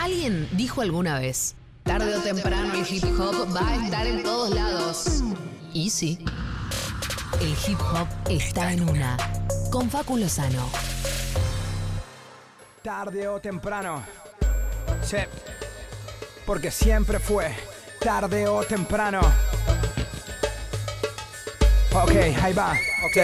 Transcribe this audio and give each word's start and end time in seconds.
Alguien 0.00 0.48
dijo 0.52 0.80
alguna 0.80 1.18
vez, 1.18 1.56
tarde 1.82 2.16
o 2.16 2.22
temprano 2.22 2.72
el 2.72 2.86
hip 2.90 3.04
hop 3.20 3.54
va 3.54 3.68
a 3.68 3.84
estar 3.84 4.06
en 4.06 4.22
todos 4.22 4.54
lados. 4.54 5.22
Y 5.74 5.90
sí, 5.90 6.24
el 7.38 7.50
hip 7.50 7.78
hop 7.78 8.08
está 8.30 8.72
en 8.72 8.88
una. 8.88 9.18
Con 9.70 9.90
Facu 9.90 10.16
Lozano. 10.16 10.70
Tarde 12.82 13.28
o 13.28 13.40
temprano. 13.42 14.02
Sí. 15.02 15.18
Porque 16.46 16.70
siempre 16.70 17.18
fue 17.18 17.54
tarde 18.00 18.48
o 18.48 18.64
temprano. 18.64 19.20
Ok, 21.92 22.12
ahí 22.40 22.52
va. 22.52 22.72
Ok. 23.04 23.16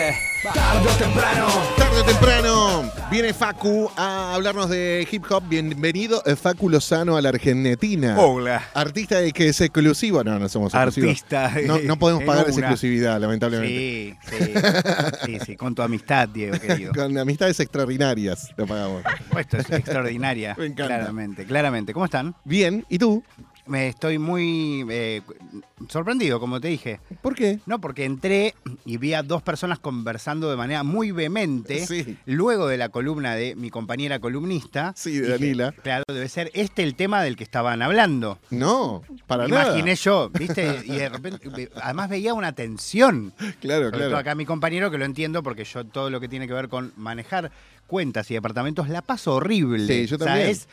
Tarde 0.53 0.89
o 0.89 0.97
temprano. 0.97 1.47
Tarde 1.77 2.01
o 2.01 2.05
temprano 2.05 2.93
viene 3.13 3.33
Facu 3.33 3.89
a 3.97 4.35
hablarnos 4.35 4.69
de 4.69 5.07
hip 5.09 5.25
hop. 5.31 5.45
Bienvenido, 5.49 6.21
eh, 6.27 6.35
Facu 6.35 6.69
Lozano, 6.69 7.17
a 7.17 7.23
la 7.23 7.29
Argentina. 7.29 8.19
Hola. 8.19 8.69
Artista 8.75 9.21
de 9.21 9.31
que 9.31 9.49
es 9.49 9.61
exclusivo. 9.61 10.25
No, 10.25 10.41
no 10.41 10.49
somos 10.49 10.75
exclusivos. 10.75 11.11
Artista. 11.11 11.53
No, 11.65 11.79
no 11.79 11.97
podemos 11.97 12.25
pagar 12.25 12.49
esa 12.49 12.59
exclusividad, 12.59 13.21
lamentablemente. 13.21 14.19
Sí, 14.29 14.37
sí, 14.37 14.53
sí, 15.25 15.39
sí, 15.47 15.57
con 15.57 15.73
tu 15.73 15.83
amistad, 15.83 16.29
Diego, 16.29 16.59
querido. 16.59 16.93
Con 16.93 17.17
amistades 17.17 17.61
extraordinarias 17.61 18.51
lo 18.57 18.67
pagamos. 18.67 19.05
Esto 19.39 19.59
es 19.59 19.71
extraordinaria. 19.71 20.55
Me 20.59 20.67
encanta. 20.67 20.97
Claramente, 20.97 21.45
claramente. 21.45 21.93
¿Cómo 21.93 22.07
están? 22.07 22.35
Bien, 22.45 22.85
¿y 22.89 22.99
tú? 22.99 23.23
Me 23.67 23.89
estoy 23.89 24.19
muy 24.19 24.87
eh, 24.91 25.23
sorprendido, 25.89 26.39
como 26.39 26.61
te 26.61 26.69
dije. 26.69 27.01
¿Por 27.21 27.35
qué? 27.35 27.59
No, 27.67 27.81
porque 27.81 28.05
entré 28.05 28.55
y 28.85 28.97
vi 28.97 29.15
a 29.15 29.23
dos 29.23 29.43
personas 29.43 29.79
conversando 29.81 30.49
de 30.51 30.57
manera 30.57 30.83
muy 30.85 31.11
vehemente. 31.11 31.85
Sí. 31.87 32.17
Luego 32.27 32.69
de 32.69 32.77
la 32.77 32.89
columna 32.91 33.35
de 33.35 33.57
mi 33.57 33.71
compañera 33.71 34.21
columnista. 34.21 34.93
Sí, 34.97 35.15
de 35.15 35.23
Dije, 35.23 35.33
Danila. 35.33 35.73
Claro, 35.83 36.05
debe 36.09 36.29
ser 36.29 36.51
este 36.55 36.83
el 36.85 36.95
tema 36.95 37.23
del 37.23 37.37
que 37.37 37.45
estaban 37.45 37.83
hablando. 37.83 38.39
No, 38.51 39.03
para 39.27 39.49
Imaginé 39.49 39.83
nada. 39.83 39.95
yo, 39.95 40.31
¿viste? 40.31 40.83
Y 40.85 40.97
de 40.97 41.09
repente, 41.09 41.71
además 41.83 42.09
veía 42.09 42.35
una 42.35 42.53
tensión. 42.53 43.33
Claro, 43.61 43.87
Sobre 43.87 43.99
todo 43.99 44.09
claro. 44.09 44.19
acá 44.19 44.35
mi 44.35 44.47
compañero, 44.47 44.91
que 44.91 44.99
lo 44.99 45.05
entiendo 45.05 45.43
porque 45.43 45.65
yo 45.65 45.85
todo 45.85 46.11
lo 46.11 46.21
que 46.21 46.29
tiene 46.29 46.47
que 46.47 46.53
ver 46.53 46.69
con 46.69 46.93
manejar 46.97 47.51
cuentas 47.87 48.31
y 48.31 48.35
departamentos 48.35 48.89
la 48.89 49.03
paso 49.03 49.35
horrible. 49.37 49.87
Sí, 49.87 50.07
yo 50.07 50.17
O 50.17 50.19
sea, 50.19 50.27
también. 50.29 50.49
es 50.51 50.69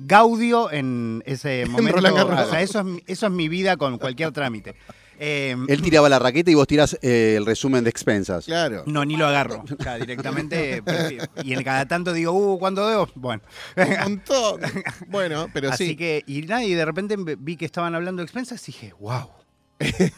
Gaudio 0.00 0.70
en 0.70 1.22
ese 1.26 1.66
momento. 1.68 1.98
O 1.98 2.50
sea, 2.50 2.60
eso 2.62 2.80
es, 2.80 2.84
mi- 2.84 3.02
eso 3.06 3.26
es 3.26 3.32
mi 3.32 3.48
vida 3.48 3.76
con 3.76 3.98
cualquier 3.98 4.32
trámite. 4.32 4.74
Eh, 5.22 5.54
Él 5.68 5.82
tiraba 5.82 6.08
la 6.08 6.18
raqueta 6.18 6.50
y 6.50 6.54
vos 6.54 6.66
tirás 6.66 6.98
eh, 7.02 7.34
el 7.36 7.44
resumen 7.44 7.84
de 7.84 7.90
expensas. 7.90 8.46
Claro. 8.46 8.84
no, 8.86 9.04
ni 9.04 9.16
lo 9.16 9.26
agarro. 9.26 9.62
O 9.78 9.82
sea, 9.82 9.96
directamente. 9.98 10.82
Y 11.44 11.52
en 11.54 11.62
cada 11.62 11.86
tanto 11.86 12.12
digo, 12.12 12.32
uh, 12.32 12.58
¿cuándo 12.58 12.86
debo? 12.88 13.08
Bueno. 13.14 13.42
Un 13.76 13.98
montón. 13.98 14.60
Bueno, 15.08 15.48
pero 15.52 15.70
Así 15.70 15.88
sí. 15.88 15.96
que, 15.96 16.22
y 16.26 16.42
nada, 16.42 16.64
y 16.64 16.74
de 16.74 16.84
repente 16.84 17.16
vi 17.38 17.56
que 17.56 17.64
estaban 17.64 17.94
hablando 17.94 18.20
de 18.20 18.24
expensas 18.24 18.62
y 18.68 18.72
dije, 18.72 18.92
wow. 19.00 19.28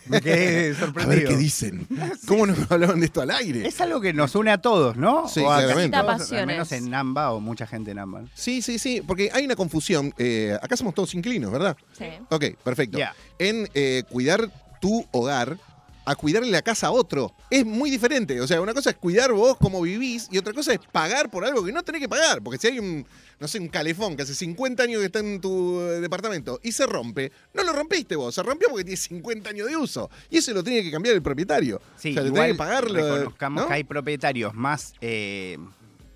Me 0.07 0.21
quedé 0.21 0.73
A 0.73 0.79
sorprendido. 0.79 1.21
ver 1.21 1.29
qué 1.29 1.37
dicen. 1.37 1.87
¿Cómo 2.27 2.47
nos 2.47 2.71
hablaban 2.71 3.01
de 3.01 3.07
esto 3.07 3.21
al 3.23 3.31
aire? 3.31 3.67
Es 3.67 3.81
algo 3.81 4.01
que 4.01 4.13
nos 4.13 4.35
une 4.35 4.51
a 4.51 4.59
todos, 4.59 4.97
¿no? 4.97 5.29
Sí, 5.29 5.41
o 5.41 5.51
a 5.53 5.59
claramente. 5.61 5.97
todos, 5.99 6.33
al 6.33 6.47
menos 6.47 6.73
en 6.73 6.91
Namba 6.91 7.33
o 7.33 7.41
mucha 7.41 7.67
gente 7.67 7.93
en 7.93 7.97
Namba. 7.99 8.23
Sí, 8.35 8.61
sí, 8.63 8.79
sí, 8.79 9.01
porque 9.07 9.31
hay 9.33 9.45
una 9.45 9.57
confusión. 9.57 10.13
Eh, 10.19 10.57
acá 10.61 10.77
somos 10.77 10.95
todos 10.95 11.15
inclinos, 11.15 11.51
¿verdad? 11.53 11.77
Sí. 11.97 12.07
Ok, 12.31 12.45
perfecto. 12.65 12.99
Ya. 12.99 13.15
En 13.39 13.69
eh, 13.75 14.03
cuidar 14.11 14.51
tu 14.81 15.07
hogar 15.13 15.57
a 16.05 16.15
cuidarle 16.17 16.51
la 16.51 16.63
casa 16.63 16.89
a 16.89 16.91
otro. 16.91 17.33
Es 17.51 17.65
muy 17.65 17.91
diferente. 17.91 18.41
O 18.41 18.47
sea, 18.47 18.61
una 18.61 18.75
cosa 18.75 18.91
es 18.91 18.97
cuidar 18.97 19.33
vos 19.33 19.57
cómo 19.59 19.81
vivís 19.83 20.29
y 20.31 20.39
otra 20.39 20.53
cosa 20.53 20.73
es 20.73 20.81
pagar 20.91 21.31
por 21.31 21.45
algo 21.45 21.65
que 21.65 21.73
no 21.73 21.83
tenés 21.83 22.01
que 22.01 22.09
pagar. 22.09 22.43
Porque 22.43 22.59
si 22.59 22.67
hay 22.69 22.79
un, 22.79 23.07
no 23.39 23.47
sé, 23.49 23.59
un 23.61 23.69
calefón 23.69 24.17
que 24.17 24.23
hace 24.23 24.35
50 24.35 24.83
años 24.83 25.01
que 25.01 25.07
está 25.07 25.21
en 25.21 25.41
tu 25.41 25.81
eh, 25.81 26.01
departamento 26.01 26.59
y 26.63 26.73
se 26.73 26.87
rompe, 26.87 27.31
no 27.55 27.63
lo 27.63 27.73
rompiste 27.73 28.17
vos, 28.17 28.35
se 28.35 28.43
rompió 28.43 28.69
porque 28.69 28.85
tiene 28.85 28.97
50 28.97 29.51
años 29.51 29.69
de 29.69 29.77
uso. 29.77 30.11
Y 30.31 30.39
eso 30.39 30.53
lo 30.53 30.65
tiene 30.65 30.83
que 30.83 30.91
cambiar 30.91 31.15
el 31.15 31.23
propietario. 31.23 31.81
Sí, 31.97 32.11
o 32.11 32.15
sea, 32.15 32.23
le 32.23 32.29
igual 32.29 32.43
tenés 32.43 32.53
que 32.55 32.59
pagarlo. 32.59 32.95
reconozcamos 32.95 33.63
¿no? 33.63 33.69
que 33.69 33.75
hay 33.75 33.85
propietarios 33.85 34.55
más... 34.55 34.95
eh, 35.01 35.59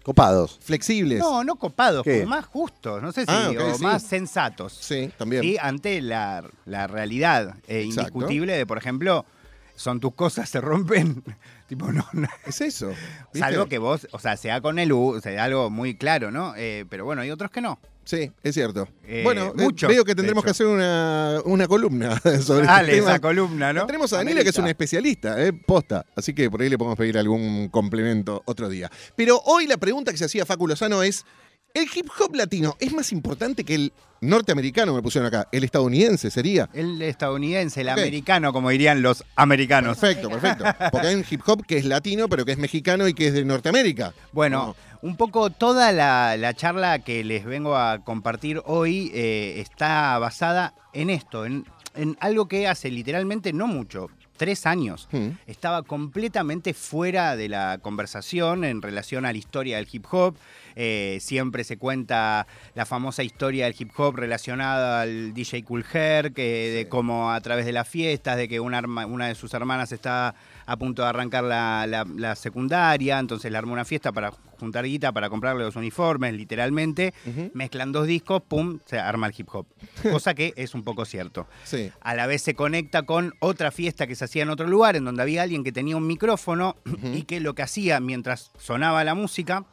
Copados. 0.03 0.59
Flexibles. 0.63 1.19
no, 1.19 1.43
no 1.43 1.57
copados, 1.57 2.05
como 2.05 2.27
más 2.27 2.47
justos, 2.47 3.03
no 3.03 3.11
sé 3.11 3.23
si, 3.23 3.27
Ah, 3.29 3.51
o 3.59 3.75
sí. 3.75 3.83
más 3.83 4.05
sensatos. 4.05 4.73
Sí, 4.81 5.11
también. 5.19 5.43
Sí, 5.43 5.57
ante 5.61 6.01
la, 6.01 6.49
la 6.65 6.87
realidad 6.87 7.57
eh, 7.67 7.83
indiscutible 7.83 8.53
de, 8.57 8.67
por 8.67 8.79
ejemplo, 8.79 9.27
son 9.77 10.01
tus 10.01 10.15
cosas, 10.15 10.49
se 10.49 10.61
rompen. 10.61 11.23
tipo, 11.69 11.93
no, 11.93 12.05
no. 12.13 12.29
Es 12.45 12.61
eso. 12.61 12.89
¿viste? 12.89 13.39
Salvo 13.39 13.67
que 13.67 13.79
vos, 13.79 14.09
o 14.11 14.19
sea, 14.19 14.37
sea 14.37 14.61
con 14.61 14.79
el 14.79 14.93
U, 14.93 15.15
o 15.17 15.21
sea, 15.21 15.45
algo 15.45 15.71
muy 15.71 15.97
claro, 15.97 16.31
¿no? 16.31 16.55
Eh, 16.57 16.85
pero 16.91 17.05
bueno, 17.05 17.23
hay 17.23 17.31
otros 17.31 17.51
que 17.51 17.61
no. 17.61 17.79
Sí, 18.07 18.31
es 18.45 18.55
cierto. 18.55 18.89
Eh, 19.05 19.23
bueno, 19.25 19.47
eh, 19.47 19.53
muchos, 19.57 19.89
veo 19.89 20.05
que 20.05 20.15
tendremos 20.15 20.45
que 20.45 20.51
hacer 20.51 20.67
una, 20.67 21.41
una 21.45 21.67
columna 21.67 22.21
sobre 22.41 22.65
Dale, 22.65 22.91
este 22.91 23.01
tema. 23.01 23.11
esa 23.11 23.21
columna, 23.21 23.73
¿no? 23.73 23.87
Tenemos 23.87 24.13
a 24.13 24.19
Daniela, 24.19 24.45
que 24.45 24.51
es 24.51 24.59
una 24.59 24.69
especialista, 24.69 25.45
¿eh? 25.45 25.53
posta. 25.53 26.07
Así 26.15 26.33
que 26.33 26.49
por 26.49 26.63
ahí 26.63 26.69
le 26.69 26.79
podemos 26.79 26.97
pedir 26.97 27.19
algún 27.19 27.69
complemento 27.69 28.43
otro 28.45 28.69
día. 28.69 28.91
Pero 29.17 29.43
hoy 29.47 29.67
la 29.67 29.77
pregunta 29.77 30.13
que 30.13 30.19
se 30.19 30.25
hacía 30.25 30.47
Facu 30.47 30.69
Lozano 30.69 31.03
es: 31.03 31.25
¿el 31.77 31.89
hip 31.95 32.09
hop 32.19 32.35
latino 32.35 32.75
es 32.81 32.93
más 32.93 33.13
importante 33.13 33.65
que 33.65 33.75
el 33.75 33.93
norteamericano? 34.23 34.95
Me 34.95 35.03
pusieron 35.03 35.27
acá. 35.27 35.47
¿El 35.53 35.63
estadounidense 35.63 36.31
sería? 36.31 36.71
El 36.73 37.01
estadounidense, 37.03 37.83
el 37.83 37.91
americano, 37.91 38.53
como 38.53 38.71
dirían 38.71 39.03
los 39.03 39.25
americanos. 39.37 39.99
Perfecto, 39.99 40.31
perfecto. 40.31 40.65
Porque 40.91 41.09
hay 41.09 41.15
un 41.15 41.25
hip 41.29 41.43
hop 41.47 41.67
que 41.67 41.77
es 41.77 41.85
latino, 41.85 42.29
pero 42.29 42.45
que 42.45 42.53
es 42.53 42.59
mexicano 42.59 43.07
y 43.07 43.15
que 43.15 43.29
es 43.29 43.35
de 43.35 43.45
Norteamérica. 43.45 44.15
Bueno, 44.33 44.75
un 45.03 45.17
poco 45.17 45.51
toda 45.51 45.93
la, 45.93 46.37
la 46.39 46.55
charla 46.55 47.01
que 47.01 47.23
les 47.25 47.45
vengo 47.45 47.77
a 47.77 48.03
compartir 48.05 48.63
hoy 48.65 49.11
eh, 49.15 49.61
está 49.61 50.19
basada 50.19 50.75
en 50.95 51.11
esto, 51.11 51.45
en, 51.45 51.67
en 51.95 52.17
algo 52.21 52.49
que 52.49 52.67
hace 52.67 52.91
literalmente 52.91 53.53
no 53.53 53.67
mucho, 53.67 54.09
tres 54.39 54.65
años. 54.65 55.09
Hmm. 55.13 55.29
Estaba 55.47 55.83
completamente 55.83 56.73
fuera 56.73 57.37
de 57.37 57.51
la 57.51 57.79
conversación 57.83 58.65
en 58.65 58.81
relación 58.81 59.27
a 59.27 59.33
la 59.33 59.39
historia 59.39 59.77
del 59.77 59.89
hip 59.93 60.07
hop. 60.11 60.37
Eh, 60.77 61.19
siempre 61.23 61.65
se 61.65 61.79
cuenta 61.79 62.47
la 62.75 62.85
famosa 62.85 63.23
historia 63.23 63.65
del 63.65 63.75
hip 63.79 63.91
hop 63.97 64.17
relacionada 64.17 65.01
al 65.01 65.33
DJ 65.33 65.65
Cool 65.65 65.85
Herc, 65.91 66.35
que 66.35 66.71
de 66.71 66.89
cómo 66.89 67.33
a 67.33 67.41
través 67.41 67.65
de 67.65 67.73
las 67.73 67.89
fiestas, 67.89 68.37
de 68.37 68.47
que 68.47 68.61
una, 68.61 68.79
arma- 68.79 69.07
una 69.07 69.27
de 69.29 69.35
sus 69.35 69.55
hermanas 69.55 69.91
está 69.93 70.35
a 70.67 70.77
punto 70.77 71.03
de 71.03 71.09
arrancar 71.09 71.45
la, 71.45 71.87
la- 71.87 72.07
la 72.17 72.37
secundaria, 72.37 73.19
entonces 73.19 73.51
le 73.51 73.57
armó 73.59 73.73
una 73.73 73.85
fiesta 73.87 74.13
para 74.13 74.33
juntar 74.59 74.85
guita, 74.85 75.13
para 75.13 75.29
comprarle 75.31 75.65
los 75.65 75.77
uniformes, 75.77 76.35
literalmente. 76.35 77.15
Mezclan 77.55 77.93
dos 77.93 78.07
discos, 78.07 78.43
pum, 78.43 78.79
se 78.87 78.99
arma 78.99 79.27
el 79.29 79.35
hip 79.37 79.49
hop. 79.53 79.67
Cosa 80.11 80.35
que 80.35 80.53
es 80.57 80.75
un 80.75 80.83
poco 80.83 81.05
cierto. 81.05 81.47
Sí. 81.65 81.91
A 82.01 82.15
la 82.15 82.27
vez 82.27 82.43
se 82.43 82.55
conecta 82.55 83.05
con 83.05 83.35
otra 83.41 83.71
fiesta 83.71 84.07
que 84.07 84.15
se 84.15 84.25
hacía 84.25 84.43
en 84.43 84.51
otro 84.51 84.67
lugar, 84.67 84.97
en 84.97 85.05
donde 85.05 85.23
había 85.23 85.43
alguien 85.43 85.65
que 85.65 85.73
tenía 85.73 85.97
un 85.97 86.07
micrófono 86.07 86.77
y 87.15 87.23
que 87.23 87.41
lo 87.41 87.55
que 87.55 87.63
hacía 87.63 88.01
mientras 88.01 88.51
sonaba 88.59 89.05
la 89.05 89.15
música, 89.15 89.65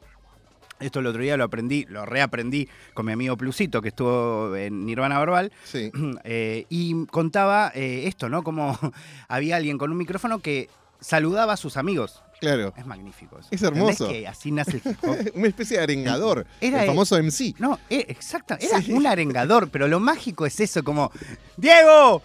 esto 0.79 0.99
el 0.99 1.07
otro 1.07 1.21
día 1.21 1.37
lo 1.37 1.43
aprendí, 1.43 1.85
lo 1.89 2.05
reaprendí 2.05 2.67
con 2.93 3.05
mi 3.05 3.11
amigo 3.11 3.37
Plusito, 3.37 3.81
que 3.81 3.89
estuvo 3.89 4.55
en 4.55 4.85
Nirvana 4.85 5.19
Verbal, 5.19 5.51
Sí. 5.63 5.91
eh, 6.23 6.65
y 6.69 7.05
contaba 7.07 7.71
eh, 7.73 8.03
esto, 8.07 8.29
¿no? 8.29 8.43
Como 8.43 8.77
había 9.27 9.55
alguien 9.57 9.77
con 9.77 9.91
un 9.91 9.97
micrófono 9.97 10.39
que 10.39 10.69
saludaba 10.99 11.53
a 11.53 11.57
sus 11.57 11.77
amigos. 11.77 12.23
Claro. 12.43 12.73
Es 12.75 12.85
magnífico 12.85 13.39
eso. 13.39 13.47
Es 13.51 13.61
¿Entendés 13.63 13.99
hermoso. 14.01 14.09
que 14.09 14.27
así 14.27 14.51
nace 14.51 14.71
el 14.83 14.91
hip 14.91 14.97
hop? 15.03 15.17
Una 15.35 15.47
especie 15.47 15.77
de 15.77 15.83
arengador. 15.83 16.45
Era 16.61 16.81
el 16.81 16.87
famoso 16.87 17.15
MC. 17.21 17.55
No, 17.59 17.79
eh, 17.89 18.05
exacto, 18.09 18.55
era 18.59 18.81
Sí. 18.81 18.91
un 18.91 19.07
arengador, 19.07 19.69
pero 19.69 19.87
lo 19.87 19.99
mágico 19.99 20.45
es 20.45 20.59
eso, 20.59 20.83
como, 20.83 21.11
¡Diego! 21.57 22.21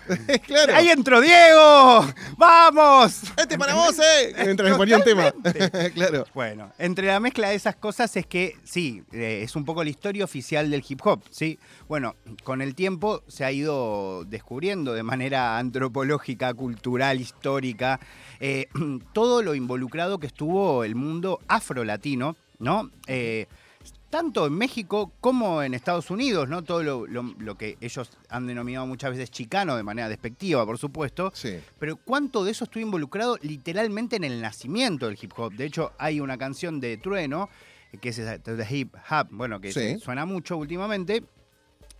claro. 0.47 0.75
¡Ahí 0.75 0.89
entró 0.89 1.21
Diego! 1.21 2.05
¡Vamos! 2.37 3.23
¡Este 3.37 3.56
para 3.59 3.75
vos, 3.75 3.97
eh! 3.99 4.34
Mientras 4.45 4.71
me 4.71 4.77
ponía 4.77 4.97
un 4.97 5.05
tema. 5.05 5.33
claro. 5.95 6.27
Bueno, 6.35 6.73
entre 6.79 7.06
la 7.06 7.21
mezcla 7.21 7.50
de 7.50 7.55
esas 7.55 7.77
cosas 7.77 8.17
es 8.17 8.27
que, 8.27 8.56
sí, 8.65 9.03
eh, 9.12 9.43
es 9.45 9.55
un 9.55 9.65
poco 9.65 9.85
la 9.85 9.91
historia 9.91 10.25
oficial 10.25 10.71
del 10.71 10.83
hip 10.89 11.00
hop, 11.05 11.23
¿sí? 11.31 11.59
Bueno, 11.89 12.17
con 12.43 12.62
el 12.62 12.75
tiempo 12.75 13.23
se 13.29 13.44
ha 13.44 13.53
ido 13.53 14.25
descubriendo 14.25 14.94
de 14.94 15.03
manera 15.03 15.59
antropológica, 15.59 16.55
cultural, 16.55 17.21
histórica, 17.21 18.00
eh, 18.41 18.69
todo 19.12 19.43
lo 19.43 19.55
involucrado 19.55 20.07
que 20.16 20.28
estuvo 20.28 20.84
el 20.84 20.94
mundo 20.94 21.40
afro-latino, 21.49 22.37
¿no? 22.60 22.90
Eh, 23.06 23.46
tanto 24.10 24.46
en 24.46 24.55
México 24.55 25.12
como 25.20 25.62
en 25.62 25.75
Estados 25.75 26.10
Unidos, 26.10 26.49
¿no? 26.49 26.62
Todo 26.64 26.82
lo, 26.82 27.06
lo- 27.06 27.34
lo 27.38 27.58
que 27.58 27.76
ellos 27.82 28.10
han 28.31 28.46
denominado 28.46 28.87
muchas 28.87 29.10
veces 29.10 29.31
chicano, 29.31 29.76
de 29.76 29.82
manera 29.82 30.08
despectiva, 30.08 30.64
por 30.64 30.78
supuesto. 30.78 31.31
Sí. 31.34 31.58
Pero 31.78 31.96
cuánto 31.96 32.43
de 32.43 32.52
eso 32.52 32.64
estuvo 32.64 32.82
involucrado 32.82 33.37
literalmente 33.43 34.16
en 34.16 34.25
el 34.25 34.40
nacimiento 34.40 35.06
del 35.08 35.19
hip 35.20 35.32
hop. 35.37 35.52
De 35.52 35.66
hecho, 35.66 35.93
hay 35.99 36.20
una 36.20 36.38
canción 36.38 36.81
de 36.81 36.96
Trueno, 36.96 37.50
que 38.00 38.08
es 38.08 38.16
The 38.16 38.66
Hip 38.70 38.94
Hop, 39.11 39.28
bueno, 39.31 39.61
que 39.61 39.72
Sí. 39.72 39.99
suena 39.99 40.25
mucho 40.25 40.56
últimamente, 40.56 41.22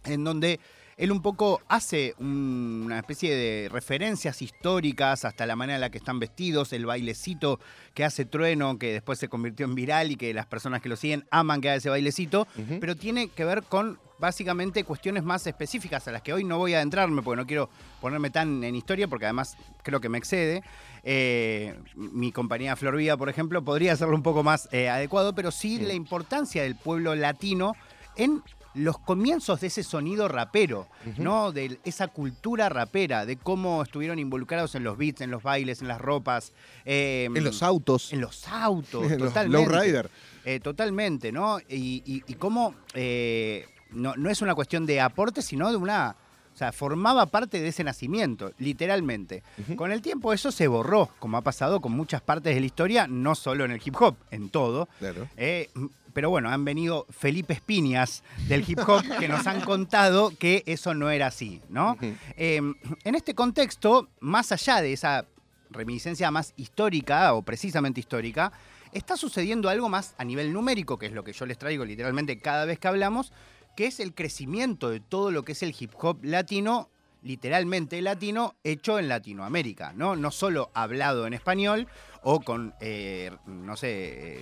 en 0.05 0.25
donde 0.25 0.61
él 0.99 1.11
un 1.13 1.23
poco 1.23 1.63
hace 1.69 2.15
un- 2.19 2.83
una 2.85 2.99
especie 2.99 3.35
de 3.35 3.69
referencias 3.71 4.43
históricas 4.43 5.25
hasta 5.25 5.47
la 5.47 5.57
manera 5.57 5.77
en 5.77 5.81
la 5.81 5.91
que 5.91 5.99
están 5.99 6.19
vestidos, 6.19 6.73
el 6.75 6.85
bailecito 6.87 7.59
que 7.95 8.05
hace 8.05 8.25
Trueno, 8.27 8.79
que 8.79 8.93
después 8.93 9.19
se 9.19 9.29
convirtió 9.29 9.65
en 9.65 9.75
viral 9.75 10.11
y 10.11 10.17
que 10.17 10.35
las 10.35 10.47
personas 10.47 10.83
que 10.83 10.89
lo 10.89 10.97
siguen 10.97 11.25
aman 11.31 11.61
que 11.61 11.69
haga 11.71 11.77
ese 11.79 11.89
bailecito, 11.89 12.47
pero 12.81 12.97
tiene 12.97 13.29
que 13.29 13.45
ver 13.45 13.63
con 13.63 13.99
básicamente 14.19 14.83
cuestiones 14.83 15.23
más 15.23 15.47
específicas 15.47 16.09
a 16.09 16.11
las 16.13 16.23
que 16.23 16.33
hoy 16.33 16.43
no 16.43 16.59
voy 16.59 16.75
a 16.75 16.79
adentrarme 16.79 17.23
porque 17.23 17.41
no 17.41 17.47
quiero 17.47 17.71
ponerme 18.01 18.31
tan 18.31 18.65
en 18.65 18.75
historia 18.75 19.07
porque 19.07 19.27
además 19.27 19.57
creo 19.85 20.01
que 20.01 20.09
me 20.09 20.19
excede. 20.19 20.65
Eh, 21.05 21.75
mi 21.95 22.33
compañía 22.33 22.75
Flor 22.75 22.97
Vida, 22.97 23.17
por 23.17 23.29
ejemplo, 23.29 23.63
podría 23.63 23.93
hacerlo 23.93 24.17
un 24.17 24.25
poco 24.25 24.43
más 24.43 24.69
eh, 24.73 24.89
adecuado, 24.89 25.35
pero 25.35 25.53
sí 25.53 25.79
la 25.79 25.95
importancia 25.95 26.65
del 26.65 26.75
pueblo 26.75 27.15
latino 27.15 27.75
en 28.17 28.43
los 28.75 28.99
comienzos 28.99 29.61
de 29.61 29.69
ese 29.69 29.83
sonido 29.83 30.29
rapero, 30.29 30.87
¿no? 31.17 31.53
De 31.53 31.79
esa 31.85 32.09
cultura 32.09 32.69
rapera, 32.69 33.27
de 33.27 33.37
cómo 33.37 33.83
estuvieron 33.83 34.19
involucrados 34.19 34.75
en 34.75 34.85
los 34.85 34.97
beats, 34.97 35.21
en 35.23 35.31
los 35.31 35.43
bailes, 35.43 35.81
en 35.83 35.89
las 35.89 36.01
ropas. 36.01 36.53
eh, 36.85 37.29
En 37.35 37.45
los 37.45 37.63
autos. 37.63 38.13
En 38.13 38.21
los 38.21 38.47
autos, 38.49 39.03
En 39.11 39.19
los 39.19 39.29
totalmente. 39.29 39.71
lowrider. 39.73 40.11
Eh, 40.45 40.61
totalmente, 40.61 41.33
¿no? 41.33 41.59
Y, 41.69 42.03
y- 42.07 42.23
y 42.27 42.35
cómo 42.35 42.75
eh, 42.95 43.67
no, 43.91 44.15
no 44.17 44.31
es 44.31 44.41
una 44.43 44.55
cuestión 44.55 44.87
de 44.87 45.01
aporte, 45.01 45.43
sino 45.43 45.71
de 45.71 45.77
una. 45.77 46.17
O 46.55 46.57
sea, 46.59 46.73
formaba 46.73 47.27
parte 47.27 47.61
de 47.61 47.69
ese 47.69 47.85
nacimiento, 47.85 48.53
literalmente. 48.59 49.45
Con 49.77 49.93
el 49.93 50.03
tiempo 50.03 50.33
eso 50.33 50.51
se 50.51 50.67
borró, 50.67 51.09
como 51.21 51.37
ha 51.37 51.43
pasado 51.43 51.81
con 51.81 51.93
muchas 51.93 52.21
partes 52.21 52.53
de 52.53 52.59
la 52.61 52.67
historia, 52.67 53.07
no 53.07 53.37
solo 53.37 53.65
en 53.65 53.71
el 53.71 53.81
hip 53.85 53.95
hop, 54.01 54.17
en 54.33 54.49
todo. 54.51 54.89
Claro. 54.99 55.29
Eh, 55.37 55.71
pero 56.19 56.31
bueno, 56.31 56.51
han 56.51 56.65
venido 56.65 57.07
Felipe 57.11 57.53
Espiñas 57.53 58.25
del 58.49 58.69
hip 58.69 58.81
hop 58.89 59.05
que 59.21 59.29
nos 59.29 59.47
han 59.47 59.61
contado 59.61 60.33
que 60.37 60.65
eso 60.67 60.93
no 60.93 61.11
era 61.11 61.29
así, 61.29 61.63
¿no? 61.69 61.97
Eh, 62.37 62.57
en 62.57 63.15
este 63.15 63.37
contexto, 63.37 64.09
más 64.19 64.51
allá 64.51 64.83
de 64.83 64.93
esa 64.93 65.27
reminiscencia 65.71 66.33
más 66.33 66.55
histórica 66.57 67.33
o 67.35 67.43
precisamente 67.43 68.01
histórica, 68.01 68.51
está 68.91 69.17
sucediendo 69.17 69.69
algo 69.69 69.89
más 69.89 70.17
a 70.19 70.25
nivel 70.25 70.53
numérico, 70.53 70.99
que 70.99 71.07
es 71.07 71.13
lo 71.13 71.23
que 71.23 71.33
yo 71.33 71.47
les 71.47 71.57
traigo 71.57 71.85
literalmente 71.85 72.41
cada 72.41 72.65
vez 72.65 72.81
que 72.81 72.89
hablamos, 72.89 73.33
que 73.77 73.87
es 73.87 74.01
el 74.01 74.13
crecimiento 74.13 74.91
de 74.91 74.99
todo 74.99 75.31
lo 75.31 75.45
que 75.45 75.53
es 75.53 75.63
el 75.63 75.73
hip 75.79 75.93
hop 76.01 76.25
latino, 76.25 76.91
literalmente 77.29 78.01
latino, 78.01 78.55
hecho 78.65 78.99
en 78.99 79.07
Latinoamérica, 79.07 79.93
¿no? 79.93 80.17
No 80.17 80.31
solo 80.31 80.71
hablado 80.73 81.27
en 81.27 81.35
español 81.35 81.87
o 82.23 82.41
con, 82.41 82.75
eh, 82.81 83.31
no 83.47 83.77
sé, 83.77 83.91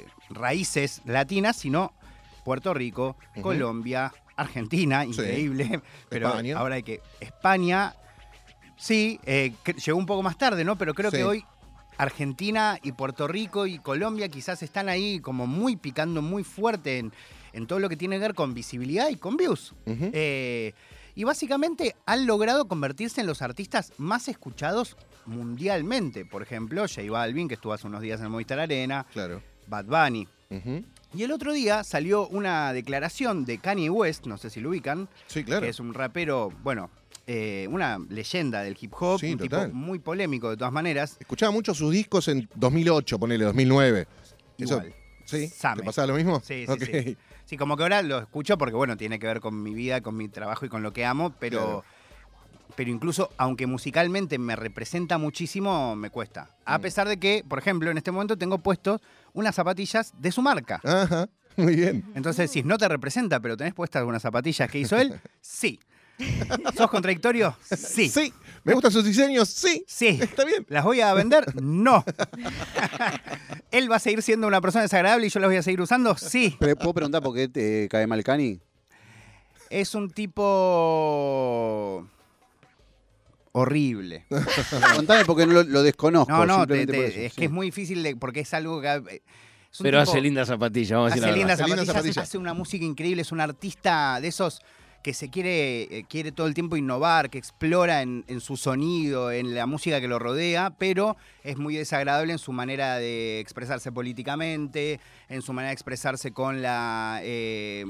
eh, 0.02 0.06
raíces 0.30 1.02
latinas, 1.04 1.56
sino 1.56 1.92
Puerto 2.44 2.72
Rico. 2.72 3.16
Colombia, 3.42 4.12
Argentina, 4.36 5.04
increíble, 5.04 5.82
pero 6.08 6.28
España. 6.28 6.56
ahora 6.58 6.76
hay 6.76 6.84
que... 6.84 7.00
España, 7.20 7.94
sí, 8.76 9.18
eh, 9.26 9.52
llegó 9.84 9.98
un 9.98 10.06
poco 10.06 10.22
más 10.22 10.38
tarde, 10.38 10.64
¿no? 10.64 10.76
Pero 10.78 10.94
creo 10.94 11.10
Sí. 11.10 11.16
que 11.16 11.24
hoy 11.24 11.44
Argentina 11.98 12.78
y 12.84 12.92
Puerto 12.92 13.26
Rico 13.26 13.66
y 13.66 13.78
Colombia 13.80 14.28
quizás 14.28 14.62
están 14.62 14.88
ahí 14.88 15.18
como 15.18 15.48
muy 15.48 15.74
picando 15.76 16.22
muy 16.22 16.44
fuerte 16.44 16.98
en, 16.98 17.12
en 17.52 17.66
todo 17.66 17.80
lo 17.80 17.88
que 17.88 17.96
tiene 17.96 18.14
que 18.16 18.20
ver 18.20 18.34
con 18.34 18.54
visibilidad 18.54 19.08
y 19.08 19.16
con 19.16 19.36
views. 19.36 19.74
Eh, 19.86 20.72
y 21.16 21.24
básicamente 21.24 21.96
han 22.06 22.26
logrado 22.26 22.68
convertirse 22.68 23.20
en 23.22 23.26
los 23.26 23.42
artistas 23.42 23.92
más 23.98 24.28
escuchados 24.28 24.96
mundialmente. 25.24 26.24
Por 26.24 26.42
ejemplo, 26.42 26.82
J 26.82 27.10
Balvin, 27.10 27.48
que 27.48 27.54
estuvo 27.54 27.72
hace 27.72 27.86
unos 27.88 28.02
días 28.02 28.20
en 28.20 28.26
el 28.26 28.30
Movistar 28.30 28.60
Arena, 28.60 29.04
Claro. 29.12 29.42
Bad 29.66 29.86
Bunny. 29.86 30.28
Y 31.14 31.22
el 31.22 31.32
otro 31.32 31.52
día 31.52 31.82
salió 31.82 32.28
una 32.28 32.72
declaración 32.72 33.44
de 33.44 33.58
Kanye 33.58 33.90
West, 33.90 34.26
no 34.26 34.36
sé 34.38 34.50
si 34.50 34.60
lo 34.60 34.68
ubican, 34.70 35.08
Sí, 35.26 35.42
claro. 35.42 35.62
que 35.62 35.70
es 35.70 35.80
un 35.80 35.94
rapero, 35.94 36.52
bueno, 36.62 36.90
eh, 37.26 37.66
una 37.70 37.98
leyenda 38.10 38.62
del 38.62 38.76
hip 38.80 38.92
hop, 39.00 39.19
Sí, 39.19 39.32
un 39.32 39.38
total. 39.38 39.66
tipo 39.66 39.74
muy 39.76 39.98
polémico 39.98 40.50
de 40.50 40.56
todas 40.56 40.72
maneras. 40.72 41.16
Escuchaba 41.19 41.50
mucho 41.50 41.74
sus 41.74 41.90
discos 41.92 42.28
en 42.28 42.48
2008, 42.54 43.19
ponele, 43.19 43.44
2009. 43.46 44.06
Eso- 44.58 44.74
Igual. 44.74 44.94
¿Sí? 45.24 45.48
Same. 45.48 45.80
¿Te 45.80 45.86
pasaba 45.86 46.06
lo 46.06 46.14
mismo? 46.14 46.40
Sí, 46.44 46.66
sí, 46.66 46.72
Ok. 46.72 46.82
sí. 46.84 47.16
Sí, 47.46 47.56
como 47.56 47.76
que 47.76 47.84
ahora 47.84 48.02
lo 48.02 48.19
escucho 48.19 48.58
porque, 48.58 48.75
bueno, 48.75 48.96
tiene 48.96 49.19
que 49.19 49.26
ver 49.26 49.40
con 49.40 49.62
mi 49.62 49.72
vida, 49.72 50.00
con 50.00 50.16
mi 50.16 50.28
trabajo 50.28 50.66
y 50.66 50.69
con 50.69 50.82
lo 50.82 50.93
que 50.93 51.04
amo, 51.04 51.32
pero, 51.38 51.58
Claro. 51.60 51.84
pero 52.75 52.90
incluso, 52.90 53.31
aunque 53.38 53.66
musicalmente 53.69 54.37
me 54.38 54.56
representa 54.56 55.16
muchísimo, 55.16 55.94
me 55.94 56.10
cuesta. 56.10 56.50
A 56.64 56.78
Mm. 56.78 56.82
pesar 56.82 57.08
de 57.08 57.19
que, 57.19 57.44
por 57.48 57.58
ejemplo, 57.60 57.88
en 57.90 57.98
este 57.98 58.10
momento 58.10 58.37
tengo 58.37 58.58
puestos 58.58 59.00
unas 59.32 59.54
zapatillas 59.54 60.12
de 60.19 60.32
su 60.32 60.43
marca. 60.43 60.81
Ajá, 60.84 61.28
muy 61.56 61.76
bien. 61.76 62.04
Entonces, 62.16 62.50
si 62.50 62.64
no 62.64 62.78
te 62.78 62.88
representa, 62.88 63.38
pero 63.38 63.56
tenés 63.56 63.75
puestas 63.75 64.00
algunas 64.00 64.22
zapatillas 64.22 64.69
que 64.69 64.81
hizo 64.81 64.96
él, 64.98 65.14
sí. 65.40 65.78
¿Sos 66.76 66.90
contradictorio? 66.90 67.56
Sí. 67.62 68.08
Sí. 68.08 68.32
¿Me 68.66 68.74
gustan 68.74 68.90
sus 68.92 69.04
diseños? 69.04 69.48
Sí. 69.48 69.84
Sí. 69.86 70.18
Está 70.20 70.44
bien. 70.44 70.66
¿Las 70.68 70.84
voy 70.84 71.00
a 71.00 71.14
vender? 71.14 71.44
No. 71.62 72.04
¿Él 73.70 73.90
va 73.90 73.96
a 73.96 74.00
seguir 74.00 74.22
siendo 74.22 74.46
una 74.46 74.60
persona 74.60 74.82
desagradable 74.82 75.26
y 75.26 75.30
yo 75.30 75.38
las 75.40 75.48
voy 75.48 75.56
a 75.56 75.62
seguir 75.62 75.80
usando? 75.80 76.16
Sí. 76.16 76.56
Pero, 76.58 76.76
¿Puedo 76.76 76.94
preguntar 76.94 77.22
por 77.22 77.34
qué 77.34 77.48
te 77.48 77.88
cae 77.88 78.06
mal 78.06 78.22
Cani? 78.24 78.60
Es 79.70 79.94
un 79.94 80.10
tipo 80.10 82.06
horrible. 83.52 84.26
Contame 84.96 85.24
porque 85.24 85.46
no 85.46 85.54
lo, 85.54 85.62
lo 85.62 85.82
desconozco. 85.82 86.30
No, 86.32 86.44
no, 86.46 86.66
te- 86.66 86.74
simplemente 86.74 86.92
te- 86.92 86.98
por 86.98 87.06
eso, 87.06 87.20
es 87.20 87.32
sí. 87.32 87.38
que 87.38 87.44
es 87.46 87.50
muy 87.50 87.66
difícil 87.69 88.02
de- 88.02 88.16
porque 88.16 88.40
es 88.40 88.52
algo 88.54 88.80
que... 88.80 88.88
eh, 88.88 89.22
es 89.72 89.78
Pero 89.82 90.00
tipo- 90.00 90.10
hace 90.10 90.20
lindas 90.20 90.48
zapatillas, 90.48 90.90
vamos 90.92 91.12
a 91.12 91.14
decir 91.14 91.24
hace 91.24 91.30
la 91.32 91.36
lindas. 91.36 91.60
Hace 91.60 91.69
zapatillas, 91.70 91.94
zapatillas. 91.94 92.19
hace 92.19 92.38
una 92.38 92.54
música 92.54 92.84
increíble, 92.84 93.22
es 93.22 93.32
un 93.32 93.40
artista 93.40 94.20
de 94.20 94.28
esos 94.28 94.60
que 95.06 95.14
se 95.14 95.31
quiere, 95.31 95.82
eh, 95.82 96.05
quiere 96.08 96.32
todo 96.32 96.49
el 96.49 96.55
tiempo 96.55 96.76
innovar, 96.76 97.31
que 97.31 97.38
explora 97.38 98.03
en, 98.03 98.25
su 98.41 98.56
sonido, 98.56 99.31
en 99.31 99.55
la 99.55 99.64
música 99.64 100.00
que 100.00 100.08
lo 100.08 100.19
rodea, 100.19 100.70
pero 100.70 101.17
es 101.44 101.58
muy 101.58 101.76
desagradable 101.76 102.32
en 102.32 102.41
su 102.41 102.50
manera 102.50 102.97
de 102.97 103.38
expresarse 103.38 103.93
políticamente, 103.93 104.99
en 105.29 105.43
su 105.43 105.53
manera 105.53 105.69
de 105.69 105.75
expresarse 105.75 106.32
con 106.32 106.61
la 106.61 107.20
eh, 107.23 107.85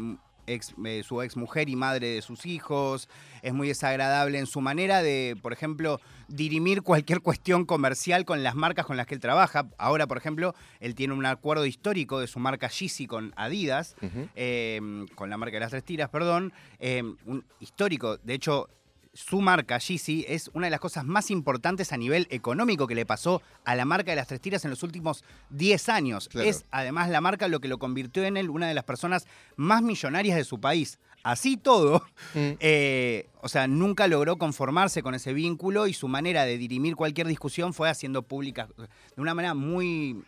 ex- 0.46 0.74
eh, 0.84 1.02
su 1.04 1.22
ex 1.22 1.36
mujer 1.36 1.68
y 1.68 1.76
madre 1.76 2.08
de 2.08 2.22
sus 2.22 2.46
hijos, 2.46 3.08
es 3.42 3.52
muy 3.52 3.68
desagradable 3.68 4.38
en 4.38 4.46
su 4.46 4.60
manera 4.60 5.02
de, 5.02 5.36
por 5.42 5.52
ejemplo, 5.52 6.00
dirimir 6.28 6.82
cualquier 6.82 7.20
cuestión 7.20 7.64
comercial 7.64 8.24
con 8.24 8.42
las 8.42 8.54
marcas 8.54 8.86
con 8.86 8.96
las 8.96 9.06
que 9.06 9.14
él 9.14 9.20
trabaja. 9.20 9.68
Ahora, 9.78 10.06
por 10.06 10.16
ejemplo, 10.18 10.54
él 10.80 10.94
tiene 10.94 11.14
un 11.14 11.26
acuerdo 11.26 11.66
histórico 11.66 12.18
de 12.20 12.26
su 12.26 12.38
marca 12.38 12.68
Yeezy 12.68 13.06
con 13.06 13.32
Adidas, 13.36 13.94
eh, 14.34 14.80
con 15.14 15.30
la 15.30 15.36
marca 15.36 15.54
de 15.56 15.60
las 15.60 15.70
tres 15.70 15.84
tiras, 15.84 16.08
perdón, 16.08 16.52
eh, 16.78 17.02
un 17.26 17.44
histórico. 17.60 18.16
De 18.18 18.34
hecho, 18.34 18.68
su 19.16 19.40
marca 19.40 19.78
Yeezy 19.78 20.26
es 20.28 20.50
una 20.52 20.66
de 20.66 20.70
las 20.70 20.80
cosas 20.80 21.04
más 21.04 21.30
importantes 21.30 21.92
a 21.92 21.96
nivel 21.96 22.26
económico 22.30 22.86
que 22.86 22.94
le 22.94 23.06
pasó 23.06 23.40
a 23.64 23.74
la 23.74 23.84
marca 23.84 24.12
de 24.12 24.16
las 24.16 24.28
tres 24.28 24.40
tiras 24.40 24.64
en 24.64 24.70
los 24.70 24.82
últimos 24.82 25.24
10 25.50 25.88
años. 25.88 26.28
Claro. 26.28 26.48
Es 26.48 26.64
además 26.70 27.08
la 27.08 27.20
marca 27.20 27.48
lo 27.48 27.60
que 27.60 27.68
lo 27.68 27.78
convirtió 27.78 28.24
en 28.24 28.36
él 28.36 28.50
una 28.50 28.68
de 28.68 28.74
las 28.74 28.84
personas 28.84 29.26
más 29.56 29.82
millonarias 29.82 30.36
de 30.36 30.44
su 30.44 30.60
país. 30.60 30.98
Así 31.22 31.56
todo, 31.56 32.06
Mm. 32.34 32.52
eh, 32.60 33.28
o 33.40 33.48
sea, 33.48 33.66
nunca 33.66 34.06
logró 34.06 34.36
conformarse 34.36 35.02
con 35.02 35.14
ese 35.14 35.32
vínculo 35.32 35.86
y 35.86 35.94
su 35.94 36.08
manera 36.08 36.44
de 36.44 36.58
dirimir 36.58 36.94
cualquier 36.96 37.26
discusión 37.26 37.72
fue 37.72 37.88
haciendo 37.88 38.22
pública 38.22 38.68
de 38.76 39.22
una 39.22 39.34
manera 39.34 39.54
muy 39.54 40.22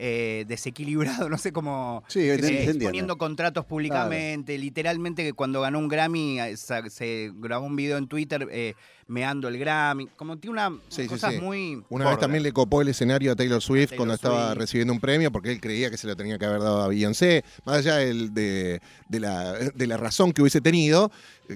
eh, 0.00 0.44
desequilibrado, 0.46 1.28
no 1.28 1.36
sé 1.38 1.52
cómo... 1.52 2.04
Sí, 2.06 2.20
se- 2.20 2.34
eh, 2.34 2.70
exponiendo 2.70 3.18
contratos 3.18 3.64
públicamente, 3.66 4.56
literalmente 4.56 5.24
que 5.24 5.32
cuando 5.32 5.60
ganó 5.60 5.78
un 5.80 5.88
Grammy 5.88 6.40
eh, 6.40 6.56
se 6.56 7.32
grabó 7.34 7.66
un 7.66 7.74
video 7.76 7.98
en 7.98 8.06
Twitter 8.06 8.46
eh, 8.52 8.74
meando 9.08 9.48
el 9.48 9.58
Grammy, 9.58 10.06
como 10.16 10.36
tiene 10.38 10.52
una 10.52 10.78
Sí, 10.88 11.06
cosas 11.06 11.34
sí. 11.34 11.40
muy... 11.40 11.82
Una 11.88 12.10
vez 12.10 12.18
también 12.20 12.42
le 12.44 12.52
copó 12.52 12.80
el 12.82 12.88
escenario 12.88 13.32
a 13.32 13.36
Taylor 13.36 13.60
Swift 13.60 13.88
Taylor 13.90 13.96
cuando 13.96 14.14
estaba 14.14 14.54
recibiendo 14.54 14.92
un 14.92 15.00
premio 15.00 15.32
porque 15.32 15.50
él 15.50 15.60
creía 15.60 15.90
que 15.90 15.96
se 15.96 16.06
lo 16.06 16.14
tenía 16.14 16.38
que 16.38 16.44
haber 16.46 16.60
dado 16.60 16.82
a 16.82 16.88
Beyoncé. 16.88 17.42
Más 17.64 17.78
allá 17.78 17.96
del- 17.96 18.32
de, 18.34 18.80
de 19.08 19.20
la, 19.20 19.54
de 19.54 19.86
la 19.86 19.96
razón 19.96 20.32
que 20.32 20.42
hubiese 20.42 20.60
tenido, 20.60 21.10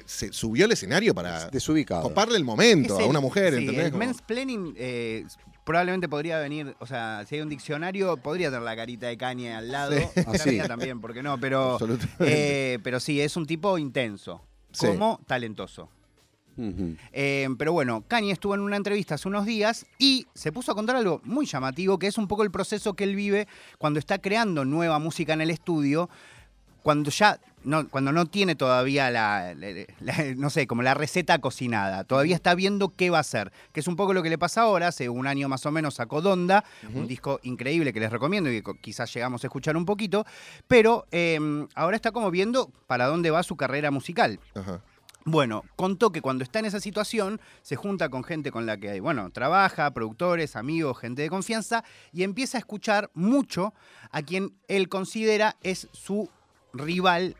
se 0.06 0.32
subió 0.32 0.64
al 0.64 0.72
escenario 0.72 1.14
para 1.14 1.48
Desubicado. 1.50 2.02
coparle 2.02 2.38
el 2.38 2.44
momento 2.44 2.94
Es 2.94 3.00
a 3.00 3.04
el- 3.04 3.10
una 3.10 3.20
mujer, 3.20 3.52
sí, 3.52 3.60
¿entendés? 3.60 3.84
El 3.86 3.92
Como- 3.92 4.04
mansplaining 4.04 4.74
eh, 4.76 5.24
probablemente 5.64 6.08
podría 6.08 6.38
venir, 6.38 6.74
o 6.80 6.86
sea, 6.86 7.24
si 7.28 7.36
hay 7.36 7.40
un 7.40 7.48
diccionario, 7.48 8.16
podría 8.16 8.48
tener 8.48 8.62
la 8.62 8.74
carita 8.76 9.06
de 9.06 9.16
Kanye 9.16 9.52
al 9.54 9.70
lado. 9.70 9.92
Sí. 9.96 10.20
Ah, 10.26 10.38
sí. 10.38 10.58
también, 10.66 11.00
¿por 11.00 11.12
qué 11.14 11.22
no? 11.22 11.38
Pero, 11.38 11.78
eh, 12.20 12.78
pero 12.82 13.00
sí, 13.00 13.20
es 13.20 13.36
un 13.36 13.46
tipo 13.46 13.78
intenso, 13.78 14.42
Sí. 14.72 14.86
como 14.86 15.20
talentoso. 15.26 15.88
Eh, 17.12 17.48
pero 17.58 17.72
bueno, 17.72 18.04
Kanye 18.06 18.32
estuvo 18.32 18.54
en 18.54 18.60
una 18.60 18.76
entrevista 18.76 19.14
hace 19.14 19.26
unos 19.26 19.46
días 19.46 19.86
y 19.98 20.26
se 20.34 20.52
puso 20.52 20.72
a 20.72 20.74
contar 20.74 20.96
algo 20.96 21.20
muy 21.24 21.46
llamativo, 21.46 21.98
que 21.98 22.06
es 22.08 22.18
un 22.18 22.28
poco 22.28 22.42
el 22.42 22.50
proceso 22.50 22.92
que 22.94 23.04
él 23.04 23.16
vive 23.16 23.48
cuando 23.78 23.98
está 23.98 24.18
creando 24.18 24.64
nueva 24.64 24.98
música 24.98 25.32
en 25.32 25.40
el 25.40 25.50
estudio, 25.50 26.10
cuando 26.82 27.10
ya 27.10 27.38
no, 27.64 27.88
cuando 27.88 28.12
no 28.12 28.26
tiene 28.26 28.54
todavía 28.54 29.10
la, 29.10 29.54
la- 29.54 29.86
la- 30.00 30.34
no 30.36 30.50
sé, 30.50 30.66
como 30.66 30.82
la 30.82 30.94
receta 30.94 31.38
cocinada, 31.38 32.04
todavía 32.04 32.34
está 32.36 32.54
viendo 32.54 32.90
qué 32.96 33.10
va 33.10 33.18
a 33.18 33.20
hacer, 33.22 33.52
que 33.72 33.80
es 33.80 33.86
un 33.88 33.96
poco 33.96 34.12
lo 34.12 34.22
que 34.22 34.30
le 34.30 34.38
pasa 34.38 34.62
ahora, 34.62 34.88
hace 34.88 35.08
un 35.08 35.26
año 35.26 35.48
más 35.48 35.64
o 35.66 35.70
menos 35.72 35.94
sacó 35.94 36.20
Donda, 36.22 36.64
un 36.94 37.06
disco 37.06 37.40
increíble 37.42 37.92
que 37.92 38.00
les 38.00 38.10
recomiendo 38.12 38.50
y 38.50 38.62
que 38.62 38.72
quizás 38.80 39.12
llegamos 39.14 39.44
a 39.44 39.46
escuchar 39.46 39.76
un 39.76 39.84
poquito, 39.84 40.24
pero 40.68 41.06
eh, 41.12 41.38
ahora 41.74 41.96
está 41.96 42.12
como 42.12 42.30
viendo 42.30 42.70
para 42.86 43.06
dónde 43.06 43.30
va 43.30 43.42
su 43.42 43.56
carrera 43.56 43.90
musical. 43.90 44.40
Ajá. 44.54 44.80
Bueno, 45.24 45.62
contó 45.76 46.10
que 46.10 46.20
cuando 46.20 46.42
está 46.42 46.58
en 46.58 46.64
esa 46.64 46.80
situación 46.80 47.40
se 47.62 47.76
junta 47.76 48.08
con 48.08 48.24
gente 48.24 48.50
con 48.50 48.66
la 48.66 48.76
que, 48.78 48.98
bueno, 49.00 49.30
trabaja, 49.30 49.88
productores, 49.94 50.56
amigos, 50.56 50.98
gente 50.98 51.22
de 51.22 51.30
confianza, 51.30 51.84
y 52.12 52.24
empieza 52.24 52.58
a 52.58 52.60
escuchar 52.60 53.08
mucho 53.14 53.72
a 54.10 54.22
quien 54.22 54.52
él 54.66 54.88
considera 54.88 55.54
es 55.62 55.86
su 55.92 56.28
rival 56.72 57.36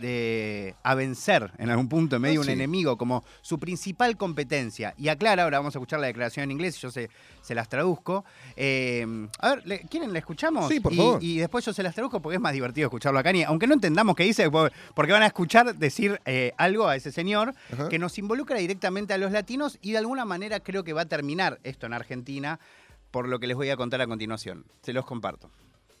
de, 0.00 0.74
a 0.82 0.94
vencer 0.94 1.52
en 1.58 1.70
algún 1.70 1.88
punto, 1.88 2.16
en 2.16 2.22
medio 2.22 2.34
de 2.34 2.38
un 2.40 2.44
sí. 2.46 2.52
enemigo, 2.52 2.96
como 2.96 3.22
su 3.42 3.58
principal 3.58 4.16
competencia. 4.16 4.94
Y 4.98 5.08
aclara, 5.08 5.44
ahora 5.44 5.58
vamos 5.58 5.74
a 5.74 5.78
escuchar 5.78 6.00
la 6.00 6.06
declaración 6.08 6.44
en 6.44 6.50
inglés, 6.52 6.78
yo 6.80 6.90
se, 6.90 7.10
se 7.42 7.54
las 7.54 7.68
traduzco. 7.68 8.24
Eh, 8.56 9.06
a 9.38 9.50
ver, 9.54 9.66
¿le- 9.66 9.80
¿quieren 9.88 10.12
la 10.12 10.18
escuchamos? 10.18 10.68
Sí, 10.68 10.80
por 10.80 10.92
Y- 10.92 10.96
favor. 10.96 11.22
Y, 11.22 11.38
después 11.38 11.64
yo 11.64 11.72
se 11.72 11.82
las 11.82 11.94
traduzco 11.94 12.20
porque 12.20 12.36
es 12.36 12.40
más 12.40 12.52
divertido 12.52 12.86
escucharlo 12.86 13.18
acá, 13.18 13.32
ni- 13.32 13.44
aunque 13.44 13.66
no 13.66 13.74
entendamos 13.74 14.16
qué 14.16 14.24
dice, 14.24 14.50
por- 14.50 14.72
porque 14.94 15.12
van 15.12 15.22
a 15.22 15.26
escuchar 15.26 15.74
decir 15.76 16.20
eh, 16.24 16.52
algo 16.56 16.88
a 16.88 16.96
ese 16.96 17.12
señor 17.12 17.54
Ajá. 17.72 17.88
que 17.88 17.98
nos 17.98 18.18
involucra 18.18 18.58
directamente 18.58 19.12
a 19.14 19.18
los 19.18 19.30
latinos 19.32 19.78
y 19.82 19.92
de 19.92 19.98
alguna 19.98 20.24
manera 20.24 20.60
creo 20.60 20.82
que 20.84 20.92
va 20.92 21.02
a 21.02 21.06
terminar 21.06 21.60
esto 21.62 21.86
en 21.86 21.92
Argentina 21.92 22.58
por 23.10 23.28
lo 23.28 23.38
que 23.40 23.46
les 23.46 23.56
voy 23.56 23.68
a 23.70 23.76
contar 23.76 24.00
a 24.00 24.06
continuación. 24.06 24.64
Se 24.82 24.92
los 24.92 25.04
comparto. 25.04 25.50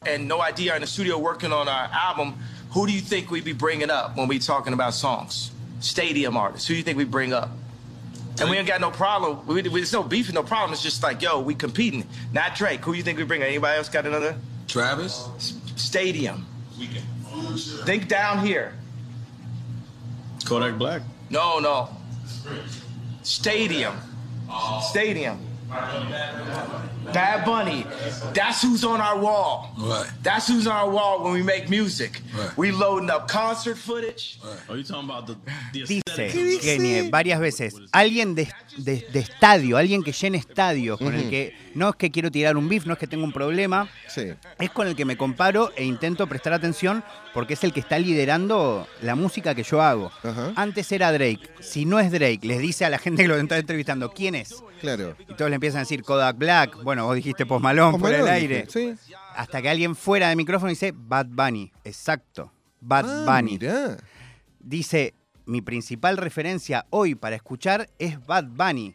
And 0.06 0.26
No 0.26 0.40
Idea 0.40 0.72
are 0.72 0.76
in 0.76 0.80
the 0.80 0.86
studio 0.86 1.18
working 1.18 1.52
on 1.52 1.68
our 1.68 1.84
album, 1.92 2.38
who 2.70 2.86
do 2.86 2.92
you 2.94 3.02
think 3.02 3.30
we'd 3.30 3.44
be 3.44 3.52
bringing 3.52 3.90
up 3.90 4.16
when 4.16 4.28
we 4.28 4.38
talking 4.38 4.72
about 4.72 4.94
songs? 4.94 5.50
Stadium 5.80 6.38
artists. 6.38 6.66
Who 6.66 6.72
do 6.72 6.78
you 6.78 6.82
think 6.82 6.96
we 6.96 7.04
bring 7.04 7.34
up? 7.34 7.50
And 8.40 8.48
we 8.48 8.56
ain't 8.56 8.66
got 8.66 8.80
no 8.80 8.90
problem. 8.90 9.46
We, 9.46 9.56
we, 9.56 9.68
there's 9.68 9.92
no 9.92 10.02
beef 10.02 10.28
and 10.28 10.34
no 10.34 10.42
problem. 10.42 10.72
It's 10.72 10.82
just 10.82 11.02
like, 11.02 11.20
yo, 11.20 11.40
we 11.40 11.54
competing. 11.54 12.06
Not 12.32 12.54
Drake. 12.54 12.80
Who 12.82 12.92
do 12.92 12.96
you 12.96 13.04
think 13.04 13.18
we 13.18 13.24
bring? 13.24 13.42
Anybody 13.42 13.76
else 13.76 13.90
got 13.90 14.06
another? 14.06 14.36
Travis? 14.68 15.28
S- 15.36 15.52
Stadium. 15.76 16.46
Think 17.84 18.08
down 18.08 18.42
here. 18.46 18.72
Kodak 20.46 20.78
Black? 20.78 21.02
No, 21.28 21.58
no. 21.58 21.90
Stadium. 23.22 23.94
Stadium. 24.80 25.38
Bad 27.12 27.44
Bunny. 27.44 27.84
That's 28.34 28.62
who's 28.62 28.84
on 28.84 29.00
our 29.00 29.18
wall. 29.18 29.70
Right. 29.78 30.06
That's 30.22 30.48
who's 30.48 30.66
on 30.66 30.76
our 30.76 30.90
wall 30.90 31.22
when 31.24 31.32
we 31.34 31.42
make 31.42 31.68
music. 31.68 32.20
Right. 32.34 32.56
We 32.56 32.70
loading 32.72 33.10
up 33.10 33.28
concert 33.28 33.76
footage. 33.76 34.38
Are 34.68 34.76
you 34.76 34.84
talking 34.84 35.08
about 35.08 35.26
the, 35.26 35.36
the 35.72 36.00
Dice 36.00 36.60
Kenie 36.60 37.10
varias 37.10 37.40
veces, 37.40 37.74
alguien 37.92 38.34
de, 38.34 38.48
de- 38.76 39.06
de 39.12 39.18
estadio, 39.20 39.76
alguien 39.76 40.02
que 40.02 40.12
llene 40.12 40.38
estadios, 40.38 40.98
con 40.98 41.14
el 41.14 41.28
que 41.30 41.54
no 41.74 41.88
es 41.90 41.96
que 41.96 42.10
quiero 42.10 42.30
tirar 42.30 42.56
un 42.56 42.68
beef, 42.68 42.86
no 42.86 42.92
es 42.94 42.98
que 42.98 43.06
tengo 43.06 43.24
un 43.24 43.32
problema, 43.32 43.88
Sí. 44.08 44.32
es 44.58 44.70
con 44.70 44.86
el 44.88 44.96
que 44.96 45.04
me 45.04 45.16
comparo 45.16 45.72
e 45.76 45.84
intento 45.84 46.26
prestar 46.26 46.52
atención 46.52 47.02
porque 47.32 47.54
es 47.54 47.64
el 47.64 47.72
que 47.72 47.80
está 47.80 47.98
liderando 47.98 48.86
la 49.02 49.14
música 49.14 49.54
que 49.54 49.62
yo 49.62 49.80
hago. 49.82 50.10
Ajá. 50.22 50.52
Antes 50.56 50.90
era 50.92 51.12
Drake. 51.12 51.40
Si 51.60 51.84
no 51.84 51.98
es 52.00 52.10
Drake, 52.10 52.40
les 52.42 52.58
dice 52.58 52.84
a 52.84 52.90
la 52.90 52.98
gente 52.98 53.22
que 53.22 53.28
lo 53.28 53.36
está 53.36 53.58
entrevistando, 53.58 54.10
¿quién 54.12 54.34
es? 54.34 54.54
Claro. 54.80 55.14
Y 55.28 55.34
todos 55.34 55.50
le 55.50 55.54
empiezan 55.56 55.78
a 55.78 55.80
decir 55.82 56.02
Kodak 56.02 56.36
Black, 56.38 56.82
bueno, 56.82 57.04
vos 57.06 57.14
dijiste 57.16 57.46
Post 57.46 57.62
Malone, 57.62 57.92
Post 57.92 58.00
fuera 58.00 58.16
del 58.16 58.26
Malone, 58.26 58.40
aire. 58.40 58.66
dije, 58.66 58.96
Sí. 58.96 59.14
Hasta 59.36 59.62
que 59.62 59.68
alguien 59.68 59.94
fuera 59.94 60.28
del 60.28 60.36
micrófono 60.36 60.70
dice 60.70 60.92
Bad 60.94 61.26
Bunny. 61.26 61.72
Exacto. 61.84 62.52
Bad 62.80 63.26
Ah, 63.28 63.36
Bunny. 63.40 63.52
mirá. 63.52 63.96
Dice, 64.58 65.14
mi 65.46 65.60
principal 65.62 66.16
referencia 66.16 66.86
hoy 66.90 67.14
para 67.14 67.36
escuchar 67.36 67.88
es 67.98 68.24
Bad 68.26 68.44
Bunny. 68.44 68.94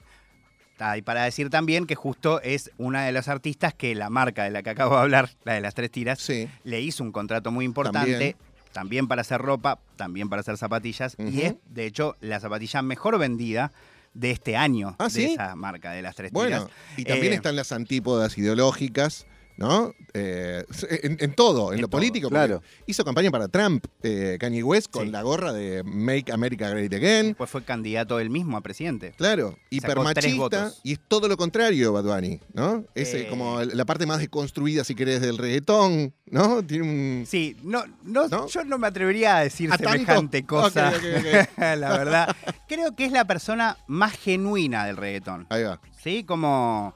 Ah, 0.79 0.97
y 0.97 1.01
para 1.01 1.23
decir 1.23 1.49
también 1.49 1.85
que 1.87 1.95
justo 1.95 2.41
es 2.41 2.69
una 2.77 3.05
de 3.05 3.11
las 3.13 3.29
artistas 3.29 3.73
que 3.73 3.95
la 3.95 4.09
marca 4.09 4.43
de 4.43 4.51
la 4.51 4.61
que 4.61 4.69
acabo 4.71 4.95
de 4.95 5.01
hablar, 5.01 5.29
la 5.45 5.53
de 5.53 5.61
las 5.61 5.73
tres 5.73 5.89
tiras, 5.89 6.19
Sí. 6.19 6.49
le 6.63 6.81
hizo 6.81 7.03
un 7.03 7.11
contrato 7.13 7.49
muy 7.51 7.63
importante, 7.63 8.11
También. 8.11 8.35
también, 8.73 9.07
para 9.07 9.21
hacer 9.21 9.39
ropa, 9.41 9.79
también 9.95 10.27
para 10.27 10.41
hacer 10.41 10.57
zapatillas, 10.57 11.15
y 11.17 11.41
es, 11.43 11.55
de 11.69 11.85
hecho, 11.85 12.15
la 12.19 12.41
zapatilla 12.41 12.81
mejor 12.81 13.17
vendida 13.17 13.71
de 14.15 14.31
este 14.31 14.57
año 14.57 14.95
¿Ah, 14.97 15.03
de 15.03 15.09
sí? 15.11 15.25
esa 15.25 15.55
marca 15.55 15.91
de 15.91 16.01
las 16.01 16.15
tres 16.15 16.31
Bueno, 16.31 16.65
tiras. 16.65 16.71
y 16.97 17.03
también 17.03 17.33
Eh, 17.33 17.35
están 17.35 17.55
las 17.55 17.71
antípodas 17.71 18.35
ideológicas, 18.37 19.27
¿no? 19.57 19.93
Eh, 20.13 20.63
en, 21.03 21.17
en 21.19 21.33
todo, 21.33 21.69
en, 21.71 21.75
En 21.75 21.81
lo 21.81 21.87
todo, 21.87 21.97
político. 21.99 22.29
claro. 22.29 22.61
Hizo 22.85 23.03
campaña 23.05 23.31
para 23.31 23.47
Trump, 23.47 23.85
eh, 24.03 24.37
Kanye 24.39 24.63
West, 24.63 24.89
con 24.91 25.05
Sí. 25.05 25.11
la 25.11 25.21
gorra 25.21 25.53
de 25.53 25.83
Make 25.83 26.31
America 26.31 26.69
Great 26.69 26.93
Again. 26.93 27.27
Después 27.27 27.49
fue 27.49 27.63
candidato 27.63 28.19
él 28.19 28.29
mismo 28.29 28.57
a 28.57 28.61
presidente. 28.61 29.13
Claro, 29.17 29.57
hipermachista 29.69 30.71
y 30.83 30.93
es 30.93 30.99
todo 31.07 31.27
lo 31.27 31.37
contrario 31.37 31.93
Bad 31.93 32.03
Bunny, 32.03 32.39
¿no? 32.53 32.85
Es 32.95 33.13
eh, 33.13 33.21
Eh. 33.23 33.27
como 33.29 33.61
la 33.63 33.85
parte 33.85 34.05
más 34.05 34.19
deconstruida, 34.19 34.83
si 34.83 34.95
querés, 34.95 35.21
del 35.21 35.37
reggaetón, 35.37 36.13
¿no? 36.25 36.63
Tiene 36.63 36.83
un... 36.83 37.25
Sí, 37.25 37.55
no, 37.63 37.83
no, 38.03 38.27
¿No? 38.27 38.47
yo 38.47 38.63
no 38.63 38.77
me 38.77 38.87
atrevería 38.87 39.37
a 39.37 39.43
decir 39.43 39.71
¿A 39.71 39.77
tanto? 39.77 39.91
semejante 39.93 40.45
cosa. 40.45 40.91
La 41.57 41.89
verdad. 41.97 42.35
Creo 42.67 42.95
que 42.95 43.05
es 43.05 43.11
la 43.11 43.25
persona 43.25 43.77
más 43.87 44.13
genuina 44.13 44.85
del 44.85 44.97
reggaetón. 44.97 45.45
Ahí 45.49 45.63
va. 45.63 45.79
¿Sí? 46.03 46.23
Como 46.23 46.93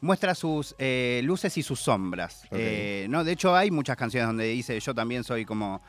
muestra 0.00 0.34
sus 0.34 0.74
eh, 0.78 1.20
luces 1.24 1.56
y 1.58 1.62
sus 1.62 1.80
sombras. 1.80 2.44
Eh, 2.50 3.06
no, 3.08 3.24
de 3.24 3.32
hecho, 3.32 3.54
hay 3.54 3.70
muchas 3.70 3.96
canciones 3.96 4.28
donde 4.28 4.44
dice 4.44 4.78
yo 4.80 4.94
también 4.94 5.24
soy 5.24 5.44
como. 5.44 5.80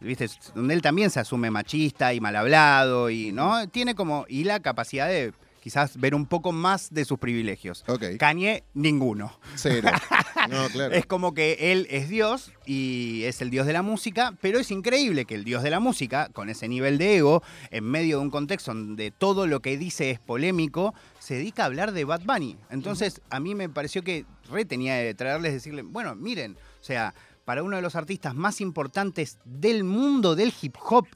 ¿Viste? 0.00 0.28
Donde 0.54 0.74
él 0.74 0.82
también 0.82 1.10
se 1.10 1.18
asume 1.18 1.50
machista 1.50 2.14
y 2.14 2.20
mal 2.20 2.36
hablado. 2.36 3.10
Y, 3.10 3.32
¿no? 3.32 3.68
Tiene 3.68 3.94
como. 3.94 4.26
Y 4.28 4.44
la 4.44 4.60
capacidad 4.60 5.08
de 5.08 5.32
quizás 5.60 5.98
ver 5.98 6.14
un 6.14 6.26
poco 6.26 6.52
más 6.52 6.92
de 6.92 7.04
sus 7.04 7.18
privilegios. 7.18 7.84
Ok. 7.88 8.16
Kanye, 8.18 8.64
ninguno. 8.74 9.38
Cero. 9.54 9.90
No, 10.48 10.68
claro. 10.68 10.94
Es 10.94 11.04
como 11.04 11.34
que 11.34 11.72
él 11.72 11.86
es 11.90 12.08
Dios 12.08 12.52
y 12.64 13.24
es 13.24 13.42
el 13.42 13.50
Dios 13.50 13.66
de 13.66 13.74
la 13.74 13.82
música, 13.82 14.34
pero 14.40 14.58
es 14.58 14.70
increíble 14.70 15.26
que 15.26 15.34
el 15.34 15.44
Dios 15.44 15.62
de 15.62 15.68
la 15.68 15.80
música, 15.80 16.30
con 16.32 16.48
ese 16.48 16.68
nivel 16.68 16.96
de 16.96 17.16
ego, 17.16 17.42
en 17.70 17.84
medio 17.84 18.18
de 18.18 18.22
un 18.22 18.30
contexto 18.30 18.72
donde 18.72 19.10
todo 19.10 19.46
lo 19.46 19.60
que 19.60 19.76
dice 19.76 20.10
es 20.10 20.20
polémico, 20.20 20.94
se 21.18 21.34
dedica 21.34 21.64
a 21.64 21.66
hablar 21.66 21.92
de 21.92 22.04
Bad 22.04 22.22
Bunny. 22.24 22.56
Entonces, 22.70 23.20
a 23.28 23.40
mí 23.40 23.54
me 23.54 23.68
pareció 23.68 24.02
que 24.02 24.24
re 24.50 24.64
tenía 24.64 24.94
de 24.94 25.12
traerles, 25.12 25.52
decirle, 25.52 25.82
bueno, 25.82 26.14
miren, 26.14 26.56
o 26.80 26.84
sea, 26.84 27.14
para 27.44 27.62
uno 27.62 27.76
de 27.76 27.82
los 27.82 27.96
artistas 27.96 28.34
más 28.34 28.60
importantes 28.60 29.38
del 29.44 29.84
mundo 29.84 30.36
del 30.36 30.54
hip 30.62 30.76
hop, 30.88 31.06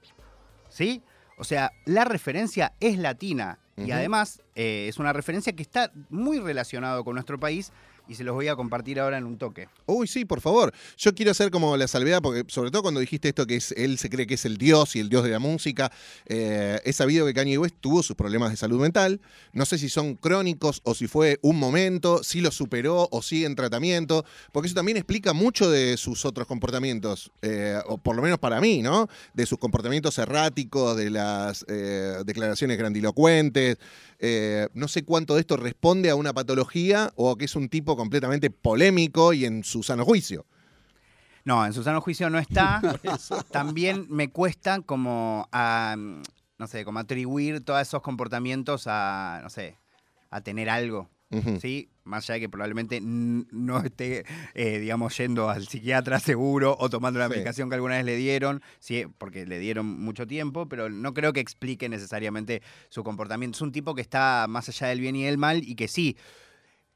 ¿sí? 0.69 1.03
O 1.39 1.45
sea, 1.45 1.73
la 1.85 2.05
referencia 2.05 2.73
es 2.81 2.99
latina 2.99 3.59
y 3.87 3.91
además 3.91 4.43
eh, 4.55 4.87
es 4.89 4.99
una 4.99 5.13
referencia 5.13 5.53
que 5.53 5.63
está 5.63 5.93
muy 6.11 6.39
relacionado 6.39 7.05
con 7.05 7.15
nuestro 7.15 7.39
país 7.39 7.73
y 8.09 8.15
se 8.15 8.25
los 8.25 8.35
voy 8.35 8.49
a 8.49 8.57
compartir 8.57 9.01
ahora 9.01 9.19
en 9.19 9.25
un 9.25 9.39
toque. 9.39 9.69
Uy, 9.87 10.07
sí, 10.07 10.25
por 10.25 10.41
favor. 10.41 10.73
Yo 10.97 11.15
quiero 11.15 11.31
hacer 11.31 11.51
como 11.51 11.77
la 11.77 11.89
salvedad, 11.89 12.21
porque 12.21 12.45
sobre 12.49 12.71
todo 12.71 12.83
cuando 12.83 13.01
dijiste 13.01 13.29
esto 13.29 13.47
que 13.47 13.57
es, 13.57 13.73
él 13.73 13.99
se 13.99 14.11
cree 14.11 14.27
que 14.27 14.35
es 14.35 14.45
el 14.45 14.59
dios 14.59 14.97
y 14.97 15.01
el 15.01 15.09
dios 15.09 15.25
de 15.25 15.31
la 15.31 15.39
música, 15.39 15.91
eh, 16.27 16.81
he 16.85 16.93
sabido 16.93 17.27
que 17.27 17.35
Kanye 17.35 17.59
West 17.59 17.77
tuvo 17.81 18.03
sus 18.03 18.17
problemas 18.17 18.51
de 18.51 18.57
salud 18.57 18.81
mental. 18.81 19.21
No 19.53 19.65
sé 19.67 19.79
si 19.79 19.89
son 19.89 20.17
crónicos 20.17 20.81
o 20.85 20.95
si 20.95 21.07
fue 21.07 21.39
un 21.43 21.59
momento, 21.59 22.23
si 22.23 22.41
lo 22.41 22.51
superó 22.51 23.09
o 23.11 23.23
sigue 23.23 23.47
en 23.47 23.55
tratamiento, 23.55 24.25
porque 24.53 24.67
eso 24.67 24.75
también 24.75 24.97
explica 24.97 25.33
mucho 25.33 25.71
de 25.71 25.97
sus 25.97 26.25
otros 26.25 26.47
comportamientos, 26.47 27.31
eh, 27.43 27.79
o 27.87 27.99
por 27.99 28.17
lo 28.17 28.23
menos 28.23 28.39
para 28.39 28.61
mí, 28.61 28.83
¿no? 28.83 29.09
De 29.35 29.47
sus 29.47 29.59
comportamientos 29.59 30.19
erráticos, 30.19 30.97
de 30.97 31.11
las 31.11 31.65
eh, 31.69 32.19
declaraciones 32.25 32.79
grandilocuentes. 32.79 33.72
Eh, 34.19 34.69
no 34.75 34.89
sé 34.89 35.05
cuánto 35.05 35.35
de 35.35 35.41
esto 35.41 35.57
responde 35.57 36.11
a 36.11 36.15
una 36.15 36.33
patología 36.33 37.13
o 37.17 37.37
que 37.37 37.47
es 37.47 37.57
un 37.57 37.69
tipo 37.69 37.97
completamente 37.97 38.51
polémico 38.51 39.33
y 39.33 39.45
en 39.45 39.65
su 39.65 39.83
sano 39.83 40.05
juicio. 40.05 40.47
No, 41.45 41.67
en 41.67 41.73
su 41.73 41.83
sano 41.83 42.01
juicio 42.01 42.31
no 42.31 42.39
está. 42.39 42.81
También 43.51 44.07
me 44.09 44.31
cuesta 44.31 44.81
como 44.81 45.49
a, 45.53 45.97
no 46.59 46.67
sé, 46.67 46.85
como 46.85 47.01
atribuir 47.01 47.65
todos 47.65 47.83
esos 47.83 48.03
comportamientos 48.03 48.85
a, 48.87 49.41
no 49.43 49.51
sé, 49.51 49.77
a 50.31 50.41
tener 50.41 50.71
algo. 50.71 51.09
¿Sí? 51.61 51.89
Más 52.05 52.25
allá 52.25 52.35
de 52.35 52.41
que 52.41 52.49
probablemente 52.49 53.01
no 53.03 53.81
esté, 53.81 54.25
eh, 54.55 54.79
digamos, 54.81 55.17
yendo 55.17 55.49
al 55.49 55.67
psiquiatra 55.69 56.19
seguro 56.19 56.77
o 56.79 56.91
tomando 56.91 57.19
la 57.21 57.27
Sí. 57.29 57.35
medicación 57.35 57.69
que 57.69 57.77
alguna 57.77 57.95
vez 57.97 58.05
le 58.05 58.17
dieron, 58.17 58.61
sí, 58.81 59.05
porque 59.19 59.47
le 59.47 59.59
dieron 59.61 59.87
mucho 59.87 60.27
tiempo, 60.27 60.69
pero 60.69 60.89
no 60.91 61.15
creo 61.15 61.33
que 61.33 61.41
explique 61.41 61.89
necesariamente 61.89 62.63
su 62.89 63.05
comportamiento. 63.05 63.57
Es 63.57 63.63
un 63.63 63.73
tipo 63.73 63.95
que 63.95 64.03
está 64.03 64.47
más 64.49 64.69
allá 64.69 64.89
del 64.89 65.01
bien 65.01 65.15
y 65.17 65.23
del 65.25 65.39
mal 65.39 65.63
y 65.65 65.77
que 65.77 65.87
sí, 65.87 66.17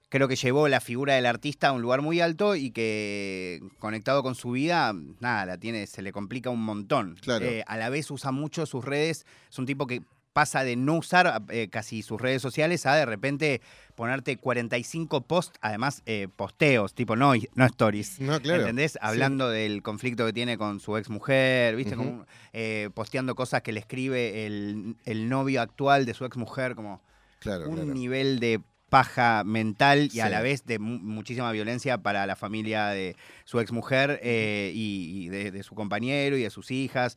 creo 0.08 0.28
que 0.28 0.36
llevó 0.36 0.68
la 0.68 0.80
figura 0.80 1.14
del 1.14 1.26
artista 1.26 1.68
a 1.68 1.72
un 1.72 1.82
lugar 1.82 2.00
muy 2.02 2.20
alto 2.20 2.54
y 2.56 2.70
que 2.70 3.60
conectado 3.78 4.22
con 4.22 4.34
su 4.34 4.52
vida, 4.52 4.92
nada, 5.20 5.46
la 5.46 5.58
tiene, 5.58 5.86
se 5.86 6.02
le 6.02 6.12
complica 6.12 6.50
un 6.50 6.64
montón. 6.64 7.16
Claro. 7.20 7.44
Eh, 7.44 7.62
a 7.66 7.76
la 7.76 7.90
vez 7.90 8.10
usa 8.10 8.30
mucho 8.32 8.66
sus 8.66 8.84
redes, 8.84 9.26
es 9.50 9.58
un 9.58 9.66
tipo 9.66 9.86
que 9.86 10.02
pasa 10.36 10.64
de 10.64 10.76
no 10.76 10.98
usar 10.98 11.42
eh, 11.48 11.68
casi 11.70 12.02
sus 12.02 12.20
redes 12.20 12.42
sociales 12.42 12.84
a 12.84 12.94
de 12.94 13.06
repente 13.06 13.62
ponerte 13.94 14.36
45 14.36 15.22
posts, 15.22 15.58
además 15.62 16.02
eh, 16.04 16.28
posteos, 16.36 16.92
tipo 16.94 17.16
no, 17.16 17.32
no 17.54 17.64
stories. 17.64 18.20
No, 18.20 18.38
claro. 18.42 18.60
¿Entendés? 18.60 18.98
Hablando 19.00 19.48
del 19.48 19.82
conflicto 19.82 20.26
que 20.26 20.34
tiene 20.34 20.58
con 20.58 20.78
su 20.80 20.98
ex 20.98 21.08
mujer, 21.08 21.74
¿viste? 21.76 21.96
Como, 21.96 22.26
eh, 22.52 22.90
posteando 22.92 23.34
cosas 23.34 23.62
que 23.62 23.72
le 23.72 23.80
escribe 23.80 24.44
el, 24.44 24.96
el 25.06 25.30
novio 25.30 25.62
actual 25.62 26.04
de 26.04 26.12
su 26.12 26.26
ex 26.26 26.36
mujer, 26.36 26.74
como 26.74 27.00
Claro, 27.38 27.68
un 27.70 27.76
claro. 27.76 27.94
nivel 27.94 28.38
de 28.38 28.60
paja 28.90 29.42
mental 29.44 30.10
y 30.12 30.20
a 30.20 30.28
la 30.28 30.42
vez 30.42 30.64
de 30.66 30.78
mu- 30.78 30.98
muchísima 30.98 31.50
violencia 31.52 31.98
para 31.98 32.26
la 32.26 32.36
familia 32.36 32.88
de 32.88 33.16
su 33.46 33.58
exmujer 33.60 34.20
eh, 34.22 34.70
y, 34.74 35.24
y 35.24 35.28
de, 35.30 35.50
de 35.50 35.62
su 35.62 35.74
compañero 35.74 36.36
y 36.36 36.42
de 36.42 36.50
sus 36.50 36.70
hijas. 36.70 37.16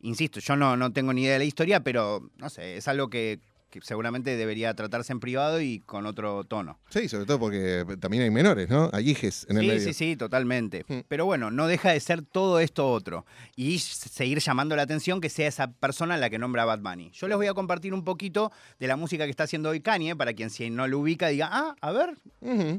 Insisto, 0.00 0.40
yo 0.40 0.56
no, 0.56 0.76
no 0.76 0.92
tengo 0.92 1.12
ni 1.12 1.22
idea 1.22 1.34
de 1.34 1.38
la 1.40 1.44
historia, 1.44 1.80
pero 1.80 2.30
no 2.36 2.50
sé, 2.50 2.76
es 2.76 2.86
algo 2.88 3.10
que, 3.10 3.40
que 3.70 3.80
seguramente 3.82 4.36
debería 4.36 4.72
tratarse 4.74 5.12
en 5.12 5.20
privado 5.20 5.60
y 5.60 5.80
con 5.80 6.06
otro 6.06 6.44
tono. 6.44 6.78
Sí, 6.88 7.08
sobre 7.08 7.26
todo 7.26 7.38
porque 7.38 7.84
también 8.00 8.22
hay 8.22 8.30
menores, 8.30 8.68
¿no? 8.70 8.88
Hay 8.92 9.10
hijes 9.10 9.46
en 9.50 9.58
el 9.58 9.62
Sí, 9.62 9.68
medio. 9.68 9.80
sí, 9.88 9.92
sí, 9.92 10.16
totalmente. 10.16 10.84
Mm. 10.88 11.00
Pero 11.06 11.26
bueno, 11.26 11.50
no 11.50 11.66
deja 11.66 11.90
de 11.92 12.00
ser 12.00 12.22
todo 12.22 12.60
esto 12.60 12.90
otro. 12.90 13.26
Y 13.56 13.78
seguir 13.78 14.38
llamando 14.38 14.74
la 14.76 14.82
atención 14.82 15.20
que 15.20 15.28
sea 15.28 15.48
esa 15.48 15.70
persona 15.70 16.16
la 16.16 16.30
que 16.30 16.38
nombra 16.38 16.62
a 16.62 16.66
Bad 16.66 16.80
Bunny. 16.80 17.10
Yo 17.12 17.28
les 17.28 17.36
voy 17.36 17.46
a 17.46 17.54
compartir 17.54 17.92
un 17.92 18.04
poquito 18.04 18.50
de 18.78 18.86
la 18.86 18.96
música 18.96 19.24
que 19.24 19.30
está 19.30 19.44
haciendo 19.44 19.68
hoy 19.70 19.80
Kanye, 19.80 20.16
para 20.16 20.32
quien 20.32 20.50
si 20.50 20.70
no 20.70 20.86
lo 20.88 20.98
ubica 21.00 21.28
diga, 21.28 21.48
ah, 21.52 21.74
a 21.80 21.92
ver, 21.92 22.16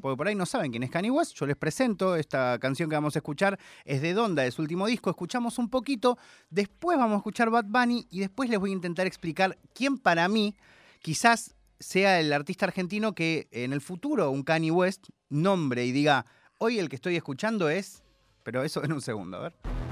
porque 0.01 0.17
por 0.17 0.27
ahí 0.27 0.35
no 0.35 0.45
saben 0.45 0.71
quién 0.71 0.83
es 0.83 0.89
Kanye 0.89 1.11
West. 1.11 1.35
Yo 1.35 1.45
les 1.45 1.55
presento 1.55 2.15
esta 2.15 2.57
canción 2.59 2.89
que 2.89 2.95
vamos 2.95 3.15
a 3.15 3.19
escuchar. 3.19 3.59
Es 3.85 4.01
de 4.01 4.13
Donda, 4.13 4.43
de 4.43 4.51
su 4.51 4.61
último 4.61 4.87
disco. 4.87 5.09
Escuchamos 5.09 5.59
un 5.59 5.69
poquito. 5.69 6.17
Después 6.49 6.97
vamos 6.97 7.13
a 7.15 7.17
escuchar 7.17 7.49
Bad 7.51 7.65
Bunny 7.65 8.07
y 8.09 8.19
después 8.19 8.49
les 8.49 8.57
voy 8.59 8.71
a 8.71 8.73
intentar 8.73 9.05
explicar 9.05 9.57
quién 9.73 9.97
para 9.97 10.27
mí 10.27 10.55
quizás 10.99 11.55
sea 11.79 12.19
el 12.19 12.31
artista 12.33 12.65
argentino 12.65 13.13
que 13.13 13.47
en 13.51 13.73
el 13.73 13.81
futuro 13.81 14.29
un 14.31 14.43
Kanye 14.43 14.71
West 14.71 15.09
nombre 15.29 15.85
y 15.85 15.91
diga, 15.91 16.25
hoy 16.57 16.79
el 16.79 16.89
que 16.89 16.95
estoy 16.95 17.15
escuchando 17.15 17.69
es... 17.69 18.03
Pero 18.43 18.63
eso 18.63 18.83
en 18.83 18.93
un 18.93 19.01
segundo, 19.01 19.37
a 19.37 19.41
ver. 19.41 19.88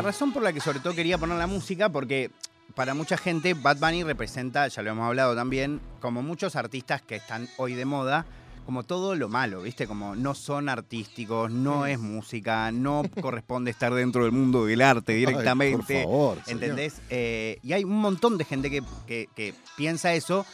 La 0.00 0.06
razón 0.06 0.32
por 0.32 0.42
la 0.42 0.52
que 0.52 0.60
sobre 0.60 0.80
todo 0.80 0.94
quería 0.94 1.18
poner 1.18 1.36
la 1.36 1.46
música, 1.46 1.90
porque 1.90 2.30
para 2.74 2.94
mucha 2.94 3.18
gente 3.18 3.52
Bad 3.52 3.76
Bunny 3.78 4.02
representa, 4.02 4.66
ya 4.66 4.80
lo 4.82 4.90
hemos 4.92 5.06
hablado 5.06 5.34
también, 5.34 5.78
como 6.00 6.22
muchos 6.22 6.56
artistas 6.56 7.02
que 7.02 7.16
están 7.16 7.48
hoy 7.58 7.74
de 7.74 7.84
moda, 7.84 8.24
como 8.64 8.82
todo 8.82 9.14
lo 9.14 9.28
malo, 9.28 9.60
¿viste? 9.60 9.86
Como 9.86 10.16
no 10.16 10.34
son 10.34 10.70
artísticos, 10.70 11.50
no 11.50 11.84
es 11.84 11.98
música, 11.98 12.72
no 12.72 13.02
corresponde 13.20 13.70
estar 13.70 13.92
dentro 13.92 14.22
del 14.24 14.32
mundo 14.32 14.64
del 14.64 14.80
arte 14.80 15.12
directamente. 15.12 15.98
Ay, 15.98 16.04
por 16.04 16.10
favor. 16.10 16.38
¿Entendés? 16.46 16.94
Eh, 17.10 17.58
y 17.62 17.74
hay 17.74 17.84
un 17.84 18.00
montón 18.00 18.38
de 18.38 18.44
gente 18.46 18.70
que, 18.70 18.82
que- 19.06 19.28
que 19.36 19.52
piensa 19.76 20.14
eso. 20.14 20.46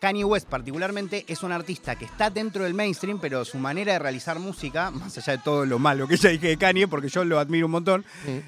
Kanye 0.00 0.24
West 0.24 0.48
particularmente 0.48 1.26
es 1.28 1.42
un 1.42 1.52
artista 1.52 1.94
que 1.94 2.06
está 2.06 2.30
dentro 2.30 2.64
del 2.64 2.72
mainstream, 2.72 3.18
pero 3.20 3.44
su 3.44 3.58
manera 3.58 3.92
de 3.92 3.98
realizar 3.98 4.38
música, 4.38 4.90
más 4.90 5.16
allá 5.18 5.34
de 5.36 5.42
todo 5.44 5.66
lo 5.66 5.78
malo 5.78 6.08
que 6.08 6.16
ya 6.16 6.30
dije 6.30 6.48
de 6.48 6.56
Kanye, 6.56 6.88
porque 6.88 7.08
yo 7.10 7.22
lo 7.24 7.38
admiro 7.38 7.66
un 7.66 7.72
montón, 7.72 8.04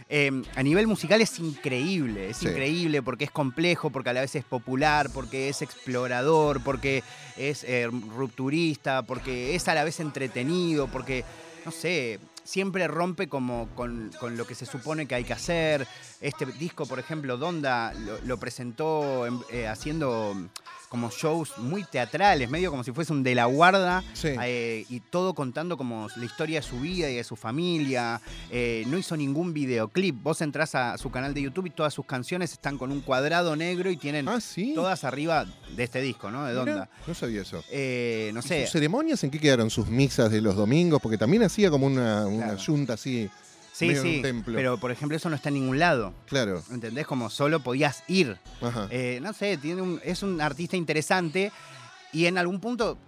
eh, 0.09 0.31
a 0.57 0.63
nivel 0.63 0.87
musical 0.87 1.21
es 1.21 1.39
increíble, 1.39 2.31
es 2.31 2.39
Sí. 2.39 2.49
increíble 2.49 3.03
porque 3.03 3.25
es 3.25 3.31
complejo, 3.31 3.91
porque 3.91 4.09
a 4.11 4.13
la 4.15 4.23
vez 4.23 4.35
es 4.35 4.45
popular, 4.45 5.11
porque 5.13 5.51
es 5.51 5.61
explorador, 5.61 6.63
porque 6.65 7.03
es 7.37 7.65
eh, 7.65 7.87
rupturista, 8.17 9.03
porque 9.03 9.55
es 9.55 9.69
a 9.69 9.75
la 9.75 9.85
vez 9.85 10.01
entretenido, 10.01 10.89
porque, 10.89 11.23
no 11.67 11.71
sé, 11.71 12.19
siempre 12.45 12.89
rompe 12.89 13.29
como 13.29 13.69
con, 13.77 14.11
con 14.19 14.39
lo 14.39 14.47
que 14.47 14.55
se 14.55 14.65
supone 14.65 15.07
que 15.07 15.15
hay 15.17 15.25
que 15.25 15.35
hacer. 15.35 15.87
Este 16.23 16.47
disco, 16.47 16.87
por 16.87 16.99
ejemplo, 16.99 17.37
Donda 17.37 17.93
lo, 17.93 18.19
lo 18.23 18.39
presentó 18.39 19.27
en- 19.27 19.39
eh, 19.53 19.69
haciendo 19.69 20.35
como 20.93 21.09
shows 21.11 21.57
muy 21.57 21.85
teatrales, 21.85 22.51
medio 22.51 22.71
como 22.71 22.85
si 22.85 22.93
fuese 22.93 23.15
un 23.15 23.23
de 23.23 23.35
la 23.35 23.47
guarda, 23.47 24.05
Sí. 24.13 24.29
eh, 24.45 24.85
y 24.91 25.01
todo 25.01 25.33
contando 25.33 25.79
como 25.79 26.07
la 26.17 26.25
historia 26.27 26.61
de 26.61 26.67
su 26.67 26.79
vida 26.81 27.09
y 27.09 27.17
de 27.17 27.25
su 27.25 27.35
familia. 27.35 28.21
Eh, 28.51 28.85
no 28.89 28.99
hizo 28.99 29.17
ningún 29.17 29.55
videoclip. 29.55 30.23
Vos 30.23 30.43
entrás 30.43 30.75
a 30.75 30.99
su 30.99 31.11
canal 31.11 31.33
de 31.33 31.41
YouTube 31.41 31.65
y 31.65 31.71
todas 31.71 31.95
sus 31.95 32.05
canciones 32.05 32.53
están 32.53 32.77
con 32.77 32.93
un 32.93 33.01
cuadrado 33.01 33.57
negro 33.57 33.91
y 33.91 33.97
tienen 33.97 34.29
Ah, 34.29 34.39
sí. 34.43 34.73
todas 34.75 35.05
arriba 35.05 35.47
de 35.75 35.83
este 35.83 36.03
disco, 36.03 36.31
¿no? 36.31 36.45
De 36.45 36.53
Donda. 36.53 36.91
No 37.07 37.15
sabía 37.15 37.41
eso. 37.41 37.65
Eh, 37.71 38.31
no 38.35 38.41
¿Y 38.41 38.43
sé. 38.43 38.63
¿Sus 38.65 38.73
ceremonias 38.73 39.25
en 39.25 39.31
qué 39.31 39.39
quedaron? 39.39 39.71
¿Sus 39.71 39.87
misas 39.89 40.31
de 40.31 40.43
los 40.43 40.57
domingos? 40.57 41.01
Porque 41.01 41.17
también 41.17 41.43
hacía 41.43 41.71
como 41.71 41.87
una, 41.87 42.27
una 42.27 42.45
Claro. 42.49 42.59
yunta 42.59 42.93
así. 42.93 43.31
Sí, 43.73 43.97
sí. 43.97 44.17
un 44.17 44.23
templo. 44.23 44.55
Pero, 44.55 44.77
por 44.79 44.91
ejemplo, 44.91 45.17
eso 45.17 45.31
no 45.31 45.37
está 45.37 45.49
en 45.49 45.55
ningún 45.55 45.79
lado. 45.79 46.13
Claro. 46.27 46.63
¿Entendés? 46.71 47.07
Como 47.07 47.31
solo 47.31 47.61
podías 47.61 48.05
ir. 48.07 48.39
Ajá. 48.61 48.87
Eh, 48.91 49.19
no 49.23 49.33
sé, 49.33 49.57
tiene 49.57 49.81
un- 49.83 50.01
es 50.05 50.23
un 50.23 50.41
artista 50.41 50.77
interesante 50.77 51.51
y 52.13 52.27
en 52.27 52.37
algún 52.37 52.61
punto 52.61 52.99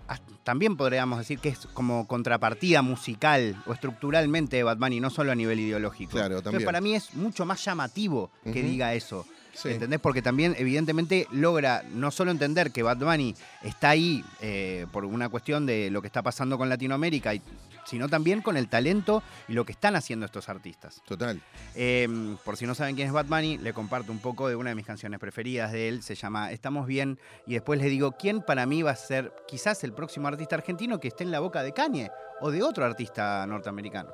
también 0.42 0.76
podríamos 0.76 1.18
decir 1.18 1.38
que 1.38 1.50
es 1.50 1.60
como 1.74 2.06
contrapartida 2.06 2.80
musical 2.82 3.62
o 3.66 3.72
estructuralmente 3.74 4.56
de 4.56 4.62
Bad 4.62 4.78
Bunny, 4.78 5.00
no 5.00 5.10
solo 5.10 5.32
a 5.32 5.34
nivel 5.34 5.60
ideológico. 5.60 6.12
Claro, 6.12 6.36
Entonces, 6.38 6.44
también. 6.44 6.64
para 6.66 6.80
mí 6.80 6.94
es 6.94 7.14
mucho 7.14 7.44
más 7.46 7.62
llamativo 7.64 8.30
que 8.44 8.62
diga 8.62 8.94
eso. 8.94 9.26
Sí. 9.54 9.70
¿Entendés? 9.70 10.00
Porque 10.00 10.22
también, 10.22 10.54
evidentemente, 10.58 11.26
logra 11.30 11.84
no 11.92 12.10
solo 12.10 12.30
entender 12.30 12.72
que 12.72 12.82
Bad 12.82 12.98
Bunny 12.98 13.34
está 13.62 13.90
ahí 13.90 14.24
eh, 14.40 14.86
por 14.92 15.04
una 15.04 15.28
cuestión 15.28 15.64
de 15.66 15.90
lo 15.90 16.00
que 16.00 16.08
está 16.08 16.22
pasando 16.22 16.58
con 16.58 16.68
Latinoamérica, 16.68 17.32
sino 17.84 18.08
también 18.08 18.42
con 18.42 18.56
el 18.56 18.68
talento 18.68 19.22
y 19.48 19.52
lo 19.52 19.64
que 19.64 19.72
están 19.72 19.96
haciendo 19.96 20.26
estos 20.26 20.48
artistas. 20.48 21.02
Total. 21.06 21.40
Eh, 21.74 22.36
por 22.44 22.56
si 22.56 22.66
no 22.66 22.74
saben 22.74 22.96
quién 22.96 23.08
es 23.08 23.12
Bad 23.12 23.26
Bunny, 23.26 23.58
le 23.58 23.72
comparto 23.72 24.10
un 24.12 24.18
poco 24.18 24.48
de 24.48 24.56
una 24.56 24.70
de 24.70 24.76
mis 24.76 24.86
canciones 24.86 25.20
preferidas 25.20 25.72
de 25.72 25.88
él, 25.88 26.02
se 26.02 26.14
llama 26.14 26.50
Estamos 26.52 26.86
Bien, 26.86 27.18
y 27.46 27.54
después 27.54 27.78
les 27.78 27.90
digo 27.90 28.12
quién 28.12 28.42
para 28.42 28.66
mí 28.66 28.82
va 28.82 28.92
a 28.92 28.96
ser 28.96 29.32
quizás 29.46 29.84
el 29.84 29.92
próximo 29.92 30.28
artista 30.28 30.56
argentino 30.56 30.98
que 30.98 31.08
esté 31.08 31.24
en 31.24 31.30
la 31.30 31.40
boca 31.40 31.62
de 31.62 31.72
Kanye 31.72 32.10
o 32.40 32.50
de 32.50 32.62
otro 32.62 32.84
artista 32.84 33.46
norteamericano. 33.46 34.10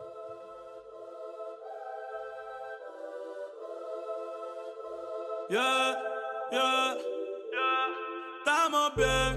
Yeah, 5.50 5.96
yeah, 6.52 6.94
estamos 8.38 8.94
bien. 8.94 9.36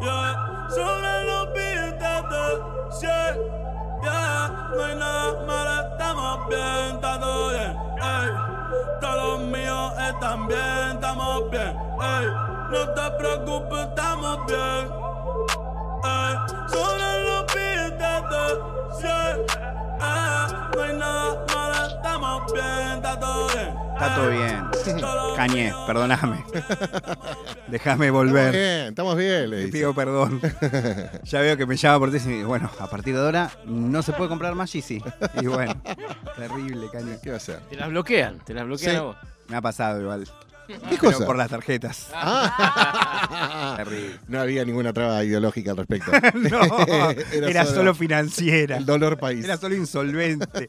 Yeah, 0.00 0.68
sobre 0.70 1.24
los 1.26 1.52
billetes 1.52 2.22
de 2.30 2.44
100. 3.00 3.10
Yeah, 4.04 4.70
no 4.76 4.84
hay 4.84 4.94
nada 4.94 5.42
malo, 5.44 5.90
estamos 5.90 6.48
bien, 6.48 6.94
está 6.94 7.18
todo 7.18 7.48
bien. 7.50 7.76
Ey, 8.00 8.30
todos 9.00 9.16
los 9.16 9.40
míos 9.40 9.92
están 9.98 10.46
bien, 10.46 10.94
estamos 10.94 11.50
bien. 11.50 11.76
Ey, 12.00 12.26
no 12.70 12.80
te 12.94 13.10
preocupes, 13.18 13.80
estamos 13.80 14.46
bien. 14.46 14.82
Ey, 16.04 16.32
sobre 16.68 17.08
los 17.26 17.42
billetes 17.52 18.22
de 18.30 18.44
100. 19.00 19.46
Yeah, 19.98 20.70
no 20.76 20.80
hay 20.80 20.92
nada 20.96 21.44
malo, 21.52 21.61
estamos 22.22 22.52
bien, 22.52 22.96
está 22.96 23.18
todo 23.20 23.48
bien. 23.48 23.74
Está 23.94 24.14
todo 24.14 24.30
bien. 24.30 24.64
Kanye, 25.36 25.72
perdóname. 25.86 26.44
Déjame 27.68 28.06
Estamos 28.06 28.10
volver. 28.26 28.52
bien, 28.52 28.86
estamos 28.88 29.16
bien, 29.16 29.50
le 29.50 29.56
Te 29.56 29.62
dice. 29.66 29.72
pido 29.78 29.94
perdón. 29.94 30.40
Ya 31.24 31.40
veo 31.40 31.56
que 31.56 31.66
me 31.66 31.76
llama 31.76 31.98
por 31.98 32.08
teléfono 32.10 32.32
y 32.32 32.36
dice, 32.36 32.46
bueno, 32.46 32.70
a 32.78 32.86
partir 32.88 33.14
de 33.14 33.20
ahora 33.20 33.50
no 33.66 34.02
se 34.02 34.12
puede 34.12 34.28
comprar 34.28 34.54
más 34.54 34.72
Yeezy. 34.72 35.02
Y 35.40 35.46
bueno, 35.46 35.74
terrible, 36.36 36.86
Kanye. 36.92 37.18
¿Qué 37.22 37.30
va 37.30 37.34
a 37.34 37.38
hacer? 37.38 37.60
Te 37.70 37.76
las 37.76 37.88
bloquean, 37.88 38.38
te 38.44 38.54
las 38.54 38.64
bloquean 38.64 38.90
Sí. 38.92 38.96
a 38.96 39.02
vos. 39.02 39.16
Me 39.48 39.56
ha 39.56 39.60
pasado 39.60 40.00
igual. 40.00 40.28
¿Qué 40.66 40.78
Pero 40.90 41.12
cosa? 41.12 41.26
por 41.26 41.36
las 41.36 41.50
tarjetas. 41.50 42.08
Ah. 42.14 43.74
Terrible. 43.76 44.18
no 44.28 44.40
había 44.40 44.64
ninguna 44.64 44.92
traba 44.92 45.22
ideológica 45.24 45.72
al 45.72 45.76
respecto. 45.78 46.10
No, 46.34 47.10
era, 47.48 47.66
solo, 47.66 47.94
financiera. 47.94 48.76
el 48.76 48.86
dolor 48.86 49.18
país. 49.18 49.44
Era 49.44 49.56
solo 49.56 49.74
insolvente. 49.74 50.68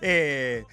Eh, 0.00 0.64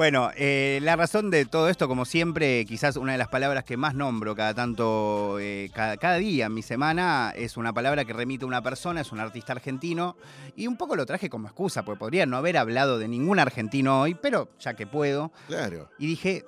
bueno, 0.00 0.30
eh, 0.34 0.78
la 0.80 0.96
razón 0.96 1.30
de 1.30 1.44
todo 1.44 1.68
esto, 1.68 1.86
como 1.86 2.06
siempre, 2.06 2.64
quizás 2.64 2.96
una 2.96 3.12
de 3.12 3.18
las 3.18 3.28
palabras 3.28 3.64
que 3.64 3.76
más 3.76 3.94
nombro 3.94 4.34
cada 4.34 4.54
tanto, 4.54 5.36
eh, 5.38 5.70
cada, 5.74 5.98
cada 5.98 6.16
día 6.16 6.46
en 6.46 6.54
mi 6.54 6.62
semana, 6.62 7.34
es 7.36 7.58
una 7.58 7.74
palabra 7.74 8.06
que 8.06 8.14
remite 8.14 8.46
a 8.46 8.48
una 8.48 8.62
persona, 8.62 9.02
es 9.02 9.12
un 9.12 9.20
artista 9.20 9.52
argentino, 9.52 10.16
y 10.56 10.68
un 10.68 10.78
poco 10.78 10.96
lo 10.96 11.04
traje 11.04 11.28
como 11.28 11.48
excusa, 11.48 11.82
porque 11.84 11.98
podría 11.98 12.24
no 12.24 12.38
haber 12.38 12.56
hablado 12.56 12.98
de 12.98 13.08
ningún 13.08 13.38
argentino 13.40 14.00
hoy, 14.00 14.14
pero 14.14 14.48
ya 14.58 14.72
que 14.72 14.86
puedo, 14.86 15.32
Claro. 15.48 15.90
y 15.98 16.06
dije, 16.06 16.46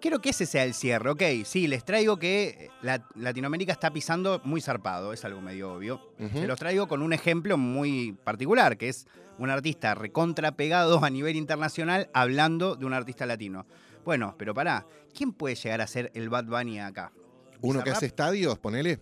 quiero 0.00 0.20
que 0.20 0.30
ese 0.30 0.46
sea 0.46 0.64
el 0.64 0.74
cierre, 0.74 1.10
ok, 1.10 1.22
sí, 1.44 1.66
les 1.66 1.84
traigo 1.84 2.18
que 2.18 2.70
la- 2.82 3.06
Latinoamérica 3.14 3.72
está 3.72 3.90
pisando 3.92 4.40
muy 4.44 4.60
zarpado, 4.60 5.12
es 5.12 5.24
algo 5.24 5.40
medio 5.40 5.72
obvio. 5.72 6.00
Ujú. 6.18 6.40
Se 6.40 6.46
los 6.46 6.58
traigo 6.58 6.88
con 6.88 7.02
un 7.02 7.12
ejemplo 7.12 7.56
muy 7.58 8.12
particular, 8.24 8.76
que 8.76 8.88
es 8.88 9.06
un 9.38 9.50
artista 9.50 9.94
recontra 9.94 10.52
pegado 10.52 11.04
a 11.04 11.10
nivel 11.10 11.36
internacional 11.36 12.10
hablando 12.12 12.76
de 12.76 12.86
un 12.86 12.92
artista 12.92 13.24
latino. 13.26 13.66
Bueno, 14.04 14.34
pero 14.38 14.54
pará, 14.54 14.86
¿quién 15.14 15.32
puede 15.32 15.54
llegar 15.54 15.80
a 15.80 15.86
ser 15.86 16.10
el 16.14 16.28
Bad 16.28 16.44
Bunny 16.46 16.80
acá? 16.80 17.12
Uno 17.60 17.82
que 17.84 17.90
hace 17.90 18.06
estadios, 18.06 18.58
ponele. 18.58 18.98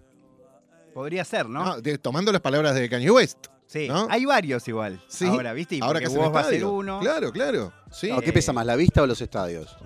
Podría 0.94 1.24
ser, 1.24 1.48
¿no? 1.48 1.64
No, 1.64 1.80
de- 1.80 1.98
tomando 1.98 2.32
las 2.32 2.40
palabras 2.40 2.74
de 2.74 2.88
Kanye 2.88 3.11
West. 3.11 3.46
sí, 3.66 3.87
¿no? 3.88 4.06
hay 4.11 4.24
varios 4.24 4.66
igual. 4.68 5.02
Sí. 5.09 5.26
Ahora, 5.26 5.52
¿viste? 5.52 5.76
Y 5.76 5.80
Ahora 5.80 6.00
que 6.00 6.09
vos 6.09 6.35
va 6.35 6.40
a 6.40 6.44
ser 6.44 6.64
uno. 6.64 7.00
Claro, 7.00 7.30
claro. 7.32 7.72
Sí. 7.90 8.09
No, 8.11 8.20
¿Qué 8.20 8.32
pesa 8.32 8.52
más, 8.52 8.64
la 8.64 8.76
vista 8.76 9.02
o 9.02 9.06
los 9.06 9.20
estadios? 9.20 9.76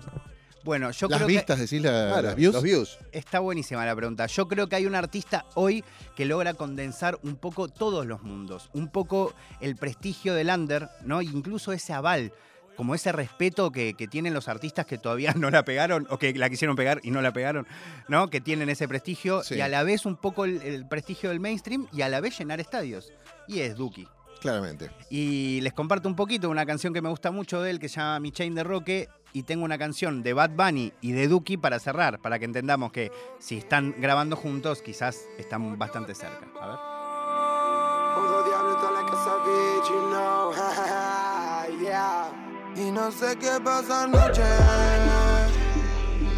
Bueno, 0.70 0.92
yo 0.92 1.08
las 1.08 1.18
creo 1.18 1.26
vistas, 1.26 1.58
decís, 1.58 1.82
la- 1.82 1.90
Claro, 2.12 2.22
las 2.28 2.36
views. 2.36 2.54
Los 2.54 2.62
views. 2.62 2.98
que 3.10 3.18
está 3.18 3.40
buenísima 3.40 3.84
la 3.84 3.96
pregunta. 3.96 4.26
Yo 4.26 4.46
creo 4.46 4.68
que 4.68 4.76
hay 4.76 4.86
un 4.86 4.94
artista 4.94 5.44
hoy 5.56 5.82
que 6.14 6.24
logra 6.26 6.54
condensar 6.54 7.18
un 7.24 7.34
poco 7.34 7.66
todos 7.66 8.06
los 8.06 8.22
mundos, 8.22 8.70
un 8.72 8.86
poco 8.88 9.34
el 9.60 9.74
prestigio 9.74 10.32
del 10.34 10.48
under, 10.48 10.88
¿no? 11.04 11.22
Incluso 11.22 11.72
ese 11.72 11.92
aval, 11.92 12.32
como 12.76 12.94
ese 12.94 13.10
respeto 13.10 13.72
que, 13.72 13.94
que 13.94 14.06
tienen 14.06 14.32
los 14.32 14.46
artistas 14.46 14.86
que 14.86 14.96
todavía 14.96 15.32
no 15.36 15.50
la 15.50 15.64
pegaron 15.64 16.06
o 16.08 16.18
que 16.18 16.32
la 16.34 16.48
quisieron 16.48 16.76
pegar 16.76 17.00
y 17.02 17.10
no 17.10 17.20
la 17.20 17.32
pegaron, 17.32 17.66
¿no? 18.06 18.30
Que 18.30 18.40
tienen 18.40 18.70
ese 18.70 18.86
prestigio 18.86 19.42
Sí. 19.42 19.56
y 19.56 19.60
a 19.62 19.66
la 19.68 19.82
vez 19.82 20.06
un 20.06 20.14
poco 20.16 20.44
el, 20.44 20.62
el 20.62 20.86
prestigio 20.86 21.30
del 21.30 21.40
mainstream 21.40 21.88
y 21.92 22.02
a 22.02 22.08
la 22.08 22.20
vez 22.20 22.38
llenar 22.38 22.60
estadios. 22.60 23.12
Y 23.48 23.58
es 23.58 23.74
Duki. 23.74 24.06
Claramente. 24.40 24.90
Y 25.10 25.60
les 25.60 25.74
comparto 25.74 26.08
un 26.08 26.16
poquito 26.16 26.48
una 26.48 26.64
canción 26.64 26.94
que 26.94 27.02
me 27.02 27.10
gusta 27.10 27.30
mucho 27.30 27.60
de 27.60 27.70
él 27.72 27.78
que 27.78 27.90
se 27.90 27.96
llama 27.96 28.20
Mi 28.20 28.32
Chain 28.32 28.54
de 28.54 28.64
Roque. 28.64 29.08
Y 29.32 29.44
tengo 29.44 29.64
una 29.64 29.78
canción 29.78 30.22
de 30.22 30.32
Bad 30.32 30.50
Bunny 30.50 30.92
y 31.00 31.12
de 31.12 31.28
Duki 31.28 31.56
para 31.56 31.78
cerrar, 31.78 32.18
para 32.18 32.38
que 32.38 32.44
entendamos 32.44 32.92
que 32.92 33.12
si 33.38 33.58
están 33.58 33.94
grabando 33.98 34.36
juntos, 34.36 34.82
quizás 34.82 35.26
están 35.38 35.78
bastante 35.78 36.14
cerca. 36.14 36.46
A 36.60 36.66
ver. 36.66 36.78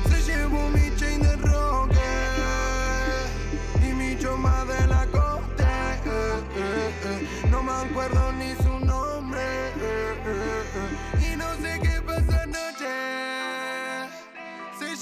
Se 0.09 0.23
llevó 0.33 0.69
mi 0.71 0.95
chain 0.97 1.23
de 1.23 1.37
roque 1.37 1.93
eh, 6.07 6.41
eh, 6.57 6.93
eh. 7.05 7.49
No 7.51 7.63
me 7.63 7.73
acuerdo 7.73 8.32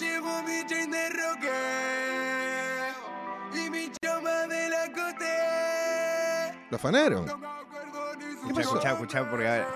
Se 0.00 0.06
llevó 0.06 0.42
mi 0.44 0.66
chain 0.66 0.90
de 0.90 1.10
roque 1.10 1.50
y 3.52 3.68
mi 3.68 3.92
choma 4.02 4.46
de 4.46 4.70
la 4.70 4.86
corte. 4.94 5.26
Lo 6.70 6.76
afanaron. 6.76 7.26
Escuchá, 8.48 8.60
escuchá, 8.62 8.92
escuchá, 8.92 9.28
porque 9.28 9.46
a 9.46 9.52
ver, 9.52 9.66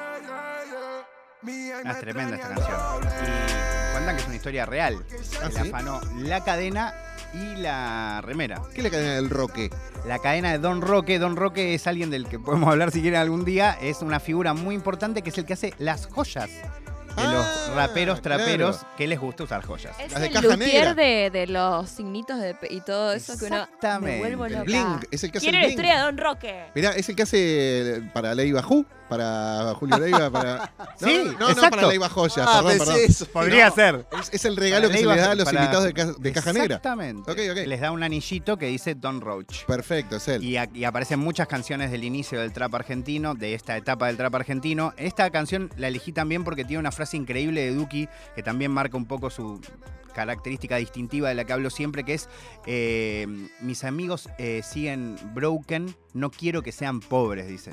ah, 1.84 1.90
es 1.90 2.00
tremenda 2.00 2.36
esta 2.36 2.48
canción. 2.48 2.76
Y 3.02 3.92
cuentan 3.92 4.16
que 4.16 4.22
es 4.22 4.26
una 4.26 4.36
historia 4.36 4.64
real. 4.64 5.04
¿Ah, 5.42 5.48
Le 5.48 5.52
sí? 5.52 5.68
afanó 5.68 6.00
la 6.16 6.42
cadena 6.42 6.94
y 7.34 7.56
la 7.56 8.22
remera. 8.22 8.62
¿Qué 8.72 8.78
es 8.78 8.84
la 8.84 8.90
cadena 8.90 9.14
del 9.16 9.28
Roque? 9.28 9.68
La 10.06 10.20
cadena 10.20 10.52
de 10.52 10.58
Don 10.58 10.80
Roque. 10.80 11.18
Don 11.18 11.36
Roque 11.36 11.74
es 11.74 11.86
alguien 11.86 12.08
del 12.08 12.28
que 12.28 12.38
podemos 12.38 12.70
hablar 12.70 12.92
si 12.92 13.02
quieren 13.02 13.20
algún 13.20 13.44
día. 13.44 13.76
Es 13.78 14.00
una 14.00 14.20
figura 14.20 14.54
muy 14.54 14.74
importante 14.74 15.20
que 15.20 15.28
es 15.28 15.36
el 15.36 15.44
que 15.44 15.52
hace 15.52 15.74
las 15.76 16.06
joyas 16.06 16.48
raperos 17.74 18.22
traperos 18.22 18.78
claro. 18.78 18.94
que 18.96 19.06
les 19.06 19.18
gusta 19.20 19.44
usar 19.44 19.62
joyas. 19.64 19.96
Es 20.00 20.12
Las 20.12 20.20
de 20.20 20.26
el 20.28 20.32
caja 20.32 20.46
luthier 20.48 20.74
negra. 20.74 20.94
de, 20.94 21.30
de 21.30 21.46
los 21.46 21.88
signitos 21.90 22.38
de 22.40 22.54
pe- 22.54 22.72
y 22.72 22.80
todo 22.80 23.12
eso 23.12 23.38
que 23.38 23.46
uno 23.46 23.56
me 23.56 23.62
Exactamente. 23.62 24.18
vuelvo 24.18 24.46
El 24.46 24.52
loca. 24.52 24.64
bling. 24.64 25.00
Es 25.10 25.24
el 25.24 25.32
que 25.32 25.38
hace 25.38 25.44
Quiero 25.46 25.58
el 25.58 25.62
la 25.62 25.66
bling. 25.66 25.70
historia 25.78 25.96
de 25.96 26.02
Don 26.02 26.18
Roque. 26.18 26.64
Mirá, 26.74 26.90
es 26.92 27.08
el 27.08 27.16
que 27.16 27.22
hace 27.22 28.02
para 28.12 28.34
Ley 28.34 28.52
Bajú, 28.52 28.84
para 29.08 29.74
Julio 29.74 29.98
Leiva, 29.98 30.30
para. 30.30 30.72
No, 30.78 30.84
Sí, 31.08 31.22
no, 31.38 31.52
no, 31.54 31.70
para 31.70 31.86
Leiva 31.88 32.08
Joya, 32.08 32.44
Ah, 32.46 32.62
perdón, 32.62 32.78
perdón. 32.78 32.96
eso. 33.06 33.26
Podría 33.26 33.68
No, 33.68 33.74
ser. 33.74 34.06
Es, 34.20 34.30
es 34.32 34.44
el 34.44 34.56
regalo 34.56 34.88
Para 34.88 34.94
que 34.94 35.00
se 35.04 35.06
le 35.14 35.16
da 35.20 35.30
a 35.30 35.34
los 35.34 35.44
para- 35.44 35.60
invitados 35.60 35.84
de, 35.86 35.92
ca- 35.94 36.14
de 36.18 36.32
Caja 36.32 36.52
Negra. 36.52 36.64
Exactamente. 36.76 37.30
Ok, 37.30 37.38
ok. 37.52 37.66
Les 37.66 37.80
da 37.80 37.90
un 37.90 38.02
anillito 38.02 38.56
que 38.56 38.66
dice 38.66 38.94
Don 38.94 39.20
Roach. 39.20 39.64
Perfecto, 39.66 40.16
es 40.16 40.28
él. 40.28 40.42
Y, 40.44 40.56
a- 40.56 40.68
y 40.72 40.84
aparecen 40.84 41.18
muchas 41.20 41.46
canciones 41.48 41.90
del 41.90 42.04
inicio 42.04 42.40
del 42.40 42.52
trap 42.52 42.74
argentino, 42.74 43.34
de 43.34 43.54
esta 43.54 43.76
etapa 43.76 44.06
del 44.06 44.16
trap 44.16 44.34
argentino. 44.34 44.92
Esta 44.96 45.30
canción 45.30 45.70
la 45.76 45.88
elegí 45.88 46.12
también 46.12 46.44
porque 46.44 46.64
tiene 46.64 46.80
una 46.80 46.92
frase 46.92 47.16
increíble 47.16 47.60
de 47.62 47.74
Duki 47.74 48.08
que 48.34 48.42
también 48.42 48.70
marca 48.70 48.96
un 48.96 49.06
poco 49.06 49.30
su 49.30 49.60
característica 50.14 50.76
distintiva 50.76 51.28
de 51.28 51.34
la 51.34 51.44
que 51.44 51.52
hablo 51.52 51.68
siempre, 51.68 52.04
que 52.04 52.14
es 52.14 52.28
eh, 52.66 53.26
mis 53.60 53.84
amigos 53.84 54.30
eh, 54.38 54.62
siguen 54.64 55.16
broken, 55.34 55.94
no 56.14 56.30
quiero 56.30 56.62
que 56.62 56.72
sean 56.72 57.00
pobres, 57.00 57.46
dice. 57.46 57.72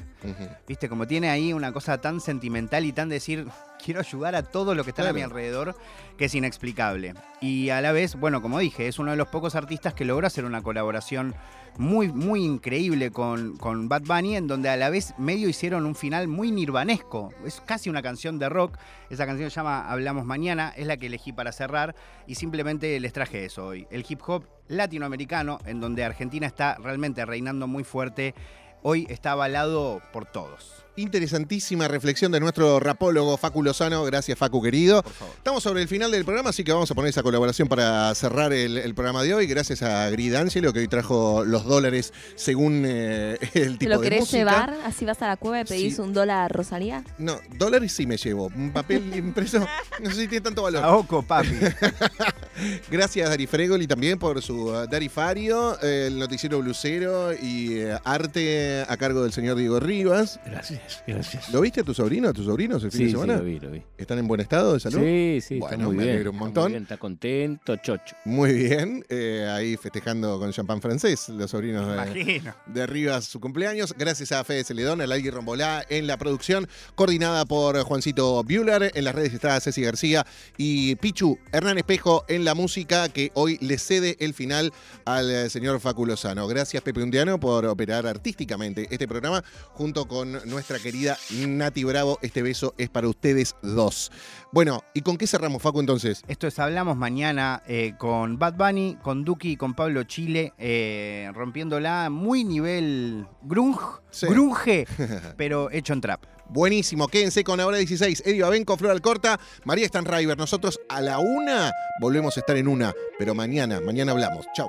Viste, 0.68 0.90
como 0.90 1.08
tiene 1.08 1.30
ahí 1.30 1.54
una 1.54 1.72
cosa 1.72 2.02
tan 2.02 2.20
sentimental 2.20 2.84
y 2.84 2.92
tan 2.92 3.08
decir, 3.08 3.48
quiero 3.84 4.00
ayudar 4.00 4.36
a 4.36 4.44
todos 4.44 4.76
los 4.76 4.86
que 4.86 4.92
están 4.92 5.08
a 5.08 5.14
mi 5.14 5.22
alrededor, 5.22 5.76
que 6.18 6.26
es 6.26 6.36
inexplicable. 6.36 7.14
Y 7.42 7.70
a 7.70 7.82
la 7.82 7.92
vez, 7.92 8.16
bueno, 8.16 8.42
como 8.42 8.60
dije, 8.60 8.88
es 8.88 9.00
uno 9.00 9.12
de 9.12 9.18
los 9.18 9.28
pocos 9.28 9.56
artistas 9.56 9.94
que 9.94 10.06
logró 10.06 10.28
hacer 10.28 10.46
una 10.46 10.62
colaboración 10.62 11.36
muy, 11.78 12.10
muy 12.10 12.44
increíble 12.44 13.12
con, 13.12 13.58
con 13.58 13.90
Bad 13.90 14.04
Bunny, 14.04 14.36
en 14.36 14.48
donde 14.48 14.70
a 14.70 14.78
la 14.78 14.90
vez 14.90 15.14
medio 15.18 15.50
hicieron 15.50 15.86
un 15.86 15.96
final 15.96 16.28
muy 16.28 16.52
nirvanesco. 16.52 17.34
Es 17.46 17.62
casi 17.62 17.90
una 17.90 18.02
canción 18.02 18.40
de 18.40 18.50
rock. 18.50 18.78
Esa 19.10 19.26
canción 19.26 19.50
se 19.50 19.56
llama 19.56 19.90
Hablamos 19.90 20.26
Mañana, 20.26 20.74
es 20.76 20.88
la 20.88 20.98
que 20.98 21.08
elegí 21.08 21.32
para 21.32 21.52
cerrar 21.52 21.96
y 22.28 22.36
simplemente 22.36 23.00
les 23.00 23.14
traje 23.14 23.46
eso 23.46 23.68
hoy. 23.68 23.88
El 23.90 24.06
hip 24.08 24.22
hop 24.28 24.46
latinoamericano, 24.68 25.60
en 25.66 25.80
donde 25.80 26.04
Argentina 26.04 26.48
está 26.48 26.76
realmente 26.76 27.26
reinando 27.26 27.68
muy 27.68 27.84
fuerte, 27.84 28.36
hoy 28.84 29.06
está 29.10 29.32
avalado 29.32 30.02
por 30.12 30.26
todos. 30.26 30.86
Interesantísima 30.98 31.88
reflexión 31.88 32.32
de 32.32 32.40
nuestro 32.40 32.80
rapólogo 32.80 33.38
Facu 33.38 33.64
Lozano. 33.64 34.04
Gracias, 34.04 34.38
Facu, 34.38 34.62
querido. 34.62 35.04
Estamos 35.38 35.64
sobre 35.64 35.82
el 35.82 35.88
final 35.88 36.12
del 36.12 36.26
programa, 36.26 36.50
así 36.50 36.64
que 36.64 36.74
vamos 36.74 36.92
a 36.92 36.96
poner 36.96 37.10
esa 37.10 37.24
colaboración 37.24 37.68
para 37.68 38.14
cerrar 38.14 38.52
el, 38.54 38.78
el 38.78 38.94
programa 38.94 39.24
de 39.24 39.34
hoy. 39.34 39.48
Gracias 39.48 39.82
a 39.84 40.10
Grid 40.10 40.36
Angelo, 40.36 40.74
que 40.74 40.80
hoy 40.80 40.88
trajo 40.88 41.44
los 41.46 41.64
dólares 41.66 42.14
según 42.36 42.84
eh, 42.86 43.38
el 43.54 43.74
¿Te 43.74 43.86
tipo 43.86 43.90
lo 43.94 43.98
de 44.00 44.04
querés 44.04 44.20
música. 44.22 44.38
llevar? 44.38 44.74
Así 44.86 45.06
vas 45.06 45.22
a 45.22 45.28
la 45.28 45.38
cueva 45.38 45.62
y 45.62 45.66
pedís 45.66 45.96
Sí. 45.96 46.02
un 46.02 46.14
dólar 46.14 46.46
a 46.46 46.48
Rosalía. 46.50 47.04
No, 47.18 47.40
dólares 47.58 47.94
sí 47.94 48.06
me 48.06 48.18
llevo. 48.18 48.52
Un 48.56 48.72
papel 48.72 49.16
impreso, 49.16 49.60
no 50.02 50.10
sé 50.10 50.16
si 50.22 50.28
tiene 50.28 50.42
tanto 50.42 50.64
valor. 50.64 50.82
Saoco, 50.82 51.22
papi. 51.24 51.50
Gracias 52.92 53.30
Dari 53.30 53.48
Fregoli 53.48 53.88
también 53.88 54.20
por 54.20 54.42
su 54.42 54.68
uh, 54.68 54.88
Darifario, 54.88 55.82
eh, 55.82 56.06
el 56.08 56.20
noticiero 56.20 56.60
blusero 56.60 57.34
y 57.34 57.80
eh, 57.80 57.98
arte 58.04 58.86
a 58.88 58.98
cargo 58.98 59.24
del 59.24 59.32
señor 59.34 59.58
Diego 59.58 59.80
Rivas. 59.80 60.40
Gracias, 60.46 60.91
gracias. 61.08 61.50
¿Lo 61.52 61.62
viste 61.62 61.82
a 61.82 61.84
tu 61.84 61.94
sobrino, 61.94 62.30
a 62.30 62.34
tus 62.34 62.46
sobrinos 62.46 62.84
el 62.84 62.92
fin 62.92 62.98
Sí, 63.00 63.04
de 63.06 63.10
sí, 63.10 63.12
semana? 63.14 63.38
lo 63.38 63.44
vi, 63.44 63.60
lo 63.60 63.72
vi. 63.72 63.82
¿Están 63.98 64.20
en 64.20 64.28
buen 64.28 64.42
estado 64.42 64.74
de 64.74 64.80
salud? 64.80 65.00
Sí, 65.00 65.40
sí, 65.42 65.60
Bueno, 65.60 65.74
está 65.76 65.86
muy 65.88 65.96
me 65.96 66.04
bien. 66.04 66.16
alegro 66.16 66.32
un 66.32 66.36
está 66.36 66.40
muy 66.44 66.48
montón. 66.54 66.72
bien, 66.72 66.84
está 66.84 66.98
contento, 66.98 67.76
chocho. 67.78 68.16
Muy 68.26 68.54
bien, 68.54 69.06
eh, 69.10 69.48
ahí 69.52 69.78
festejando 69.78 70.40
con 70.40 70.52
champán 70.52 70.82
francés, 70.82 71.30
los 71.30 71.52
sobrinos 71.52 71.88
de, 71.88 71.94
Imagino. 71.94 72.56
de 72.68 72.88
Rivas 72.88 73.26
su 73.26 73.40
cumpleaños. 73.40 73.94
Gracias 73.98 74.32
a 74.32 74.44
Fede 74.44 74.64
Celedón, 74.64 75.02
a 75.02 75.08
Lagui 75.08 75.30
Rombolá 75.30 75.84
en 75.90 76.08
la 76.08 76.18
producción, 76.18 76.68
coordinada 76.96 77.46
por 77.46 77.80
Juancito 77.84 78.44
Bueller. 78.44 78.92
En 78.96 79.04
las 79.06 79.16
redes 79.16 79.34
está 79.34 79.60
Ceci 79.60 79.82
García 79.82 80.26
y 80.58 80.96
Pichu 80.96 81.38
Hernán 81.52 81.78
Espejo 81.78 82.26
en 82.28 82.46
la 82.46 82.56
música, 82.56 83.10
que 83.10 83.32
hoy 83.34 83.58
le 83.62 83.78
cede 83.78 84.18
el 84.20 84.34
final 84.34 84.72
al 85.06 85.30
eh, 85.32 85.50
señor 85.50 85.80
Facu 85.80 86.06
Lozano. 86.06 86.48
Gracias, 86.48 86.82
Pepe 86.84 87.02
Undiano, 87.04 87.40
por 87.40 87.66
operar 87.66 88.06
artísticamente 88.08 88.88
este 88.92 89.08
programa 89.08 89.44
junto 89.74 90.08
con 90.08 90.32
nuestra 90.50 90.71
querida 90.80 91.18
Nati 91.48 91.84
Bravo. 91.84 92.20
Este 92.22 92.42
beso 92.42 92.74
es 92.78 92.90
para 92.90 93.08
ustedes 93.08 93.56
dos. 93.62 94.12
Bueno, 94.52 94.84
¿y 94.94 95.02
con 95.02 95.18
qué 95.18 95.28
cerramos, 95.28 95.62
Facu, 95.62 95.80
entonces? 95.80 96.24
Esto 96.28 96.48
es 96.48 96.60
Hablamos 96.60 96.98
mañana 96.98 97.64
eh, 97.68 97.94
con 97.98 98.38
Bad 98.38 98.56
Bunny, 98.56 98.98
con 99.02 99.24
Duki 99.24 99.52
y 99.52 99.58
con 99.58 99.74
Pablo 99.74 100.04
Chile, 100.04 100.54
eh, 100.58 101.30
rompiéndola 101.34 102.10
muy 102.10 102.44
nivel 102.44 103.26
grunge, 103.42 104.02
Sí. 104.10 104.28
grunge, 104.28 104.86
pero 105.38 105.72
hecho 105.72 105.94
en 105.94 106.02
trap. 106.02 106.24
Buenísimo, 106.50 107.08
quédense 107.08 107.46
con 107.46 107.62
Ahora 107.62 107.78
16. 107.78 108.24
Eddie 108.26 108.44
Abenco, 108.44 108.76
Flor 108.76 108.92
Alcorta, 108.92 109.40
María 109.64 109.88
Stanriver. 109.88 110.38
Nosotros 110.38 110.82
a 110.90 111.00
la 111.00 111.20
una 111.20 111.72
volvemos 112.02 112.36
a 112.36 112.42
estar 112.42 112.58
en 112.58 112.68
una, 112.68 112.94
pero 113.18 113.34
mañana, 113.34 113.80
mañana 113.80 114.12
hablamos. 114.12 114.46
Chau. 114.54 114.68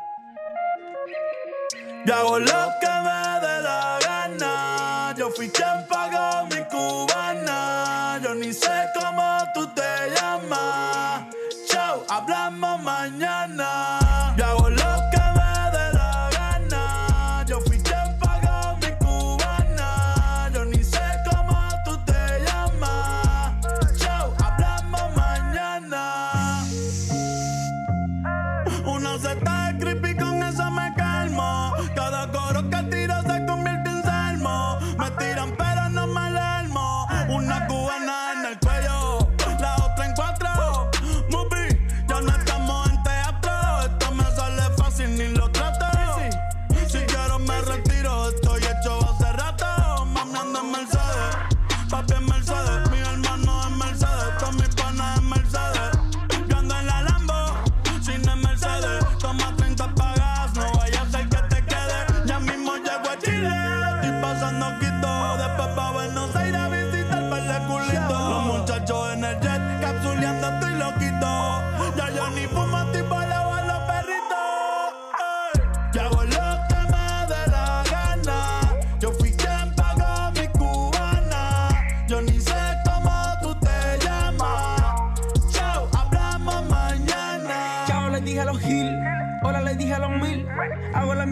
Yo 5.23 5.31
fui 5.31 5.49
quien 5.51 5.87
pagó 5.89 6.47
mi 6.47 6.65
cubana. 6.65 7.22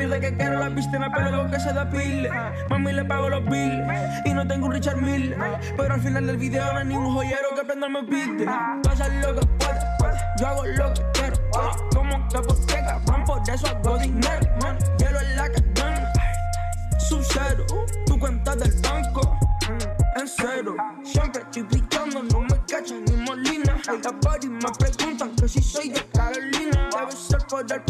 mierda 0.00 0.18
que 0.18 0.34
quiero 0.34 0.58
la 0.58 0.74
pista 0.74 0.98
me 0.98 1.10
pelo 1.10 1.50
que 1.50 1.60
se 1.60 1.72
despile. 1.74 2.30
Mami 2.70 2.92
le 2.92 3.04
pago 3.04 3.28
los 3.28 3.44
bills 3.44 3.86
y 4.24 4.32
no 4.32 4.46
tengo 4.48 4.66
un 4.66 4.72
Richard 4.72 4.96
Mille. 4.96 5.36
Pero 5.76 5.94
al 5.94 6.00
final 6.00 6.26
del 6.26 6.38
video 6.38 6.72
no 6.72 6.78
hay 6.78 6.86
ningún 6.86 7.14
joyero 7.14 7.48
que 7.54 7.64
prenderme 7.64 8.02
piste. 8.04 8.46
Tú 8.82 8.90
haces 8.90 9.12
lo 9.26 9.34
que 9.34 9.46
puedes, 9.46 9.84
yo 10.38 10.46
hago 10.46 10.64
lo 10.64 10.94
que 10.94 11.02
quiero. 11.12 11.36
Como 11.94 12.28
que 12.28 12.38
por 12.38 12.66
qué, 12.66 12.82
van 13.06 13.24
por 13.24 13.50
eso 13.50 13.66
hago 13.66 13.98
dinero. 13.98 14.46
Man, 14.62 14.78
hielo 14.98 15.20
en 15.20 15.36
la 15.36 15.50
cadena, 15.50 16.12
sub-cero, 16.98 17.66
tu 18.06 18.18
cuenta 18.18 18.56
del 18.56 18.72
banco. 18.80 19.38
En 20.16 20.26
cero, 20.26 20.76
siempre 21.04 21.42
estoy 21.42 21.62
picando, 21.64 22.22
no 22.22 22.40
me 22.40 22.56
cachan 22.66 23.04
ni 23.04 23.16
molina. 23.16 23.76
Las 23.86 24.12
party 24.22 24.48
me 24.48 24.70
preguntan 24.78 25.36
que 25.36 25.46
si 25.46 25.62
soy 25.62 25.90
de 25.90 26.02
Carolina. 26.06 26.88
Debe 26.90 27.12
ser 27.12 27.46
por 27.48 27.60
el 27.60 27.82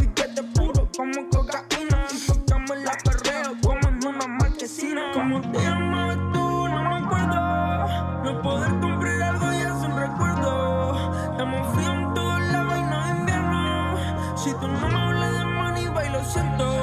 should 16.31 16.45
know. 16.59 16.80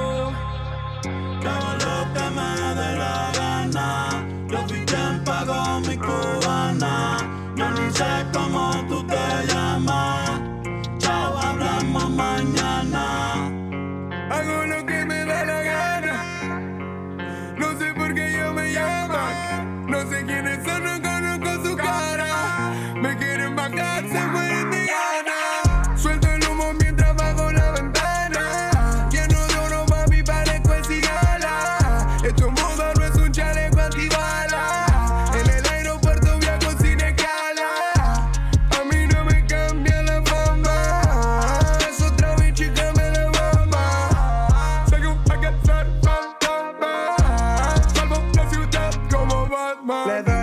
my. 49.84 50.06
Leather 50.06 50.37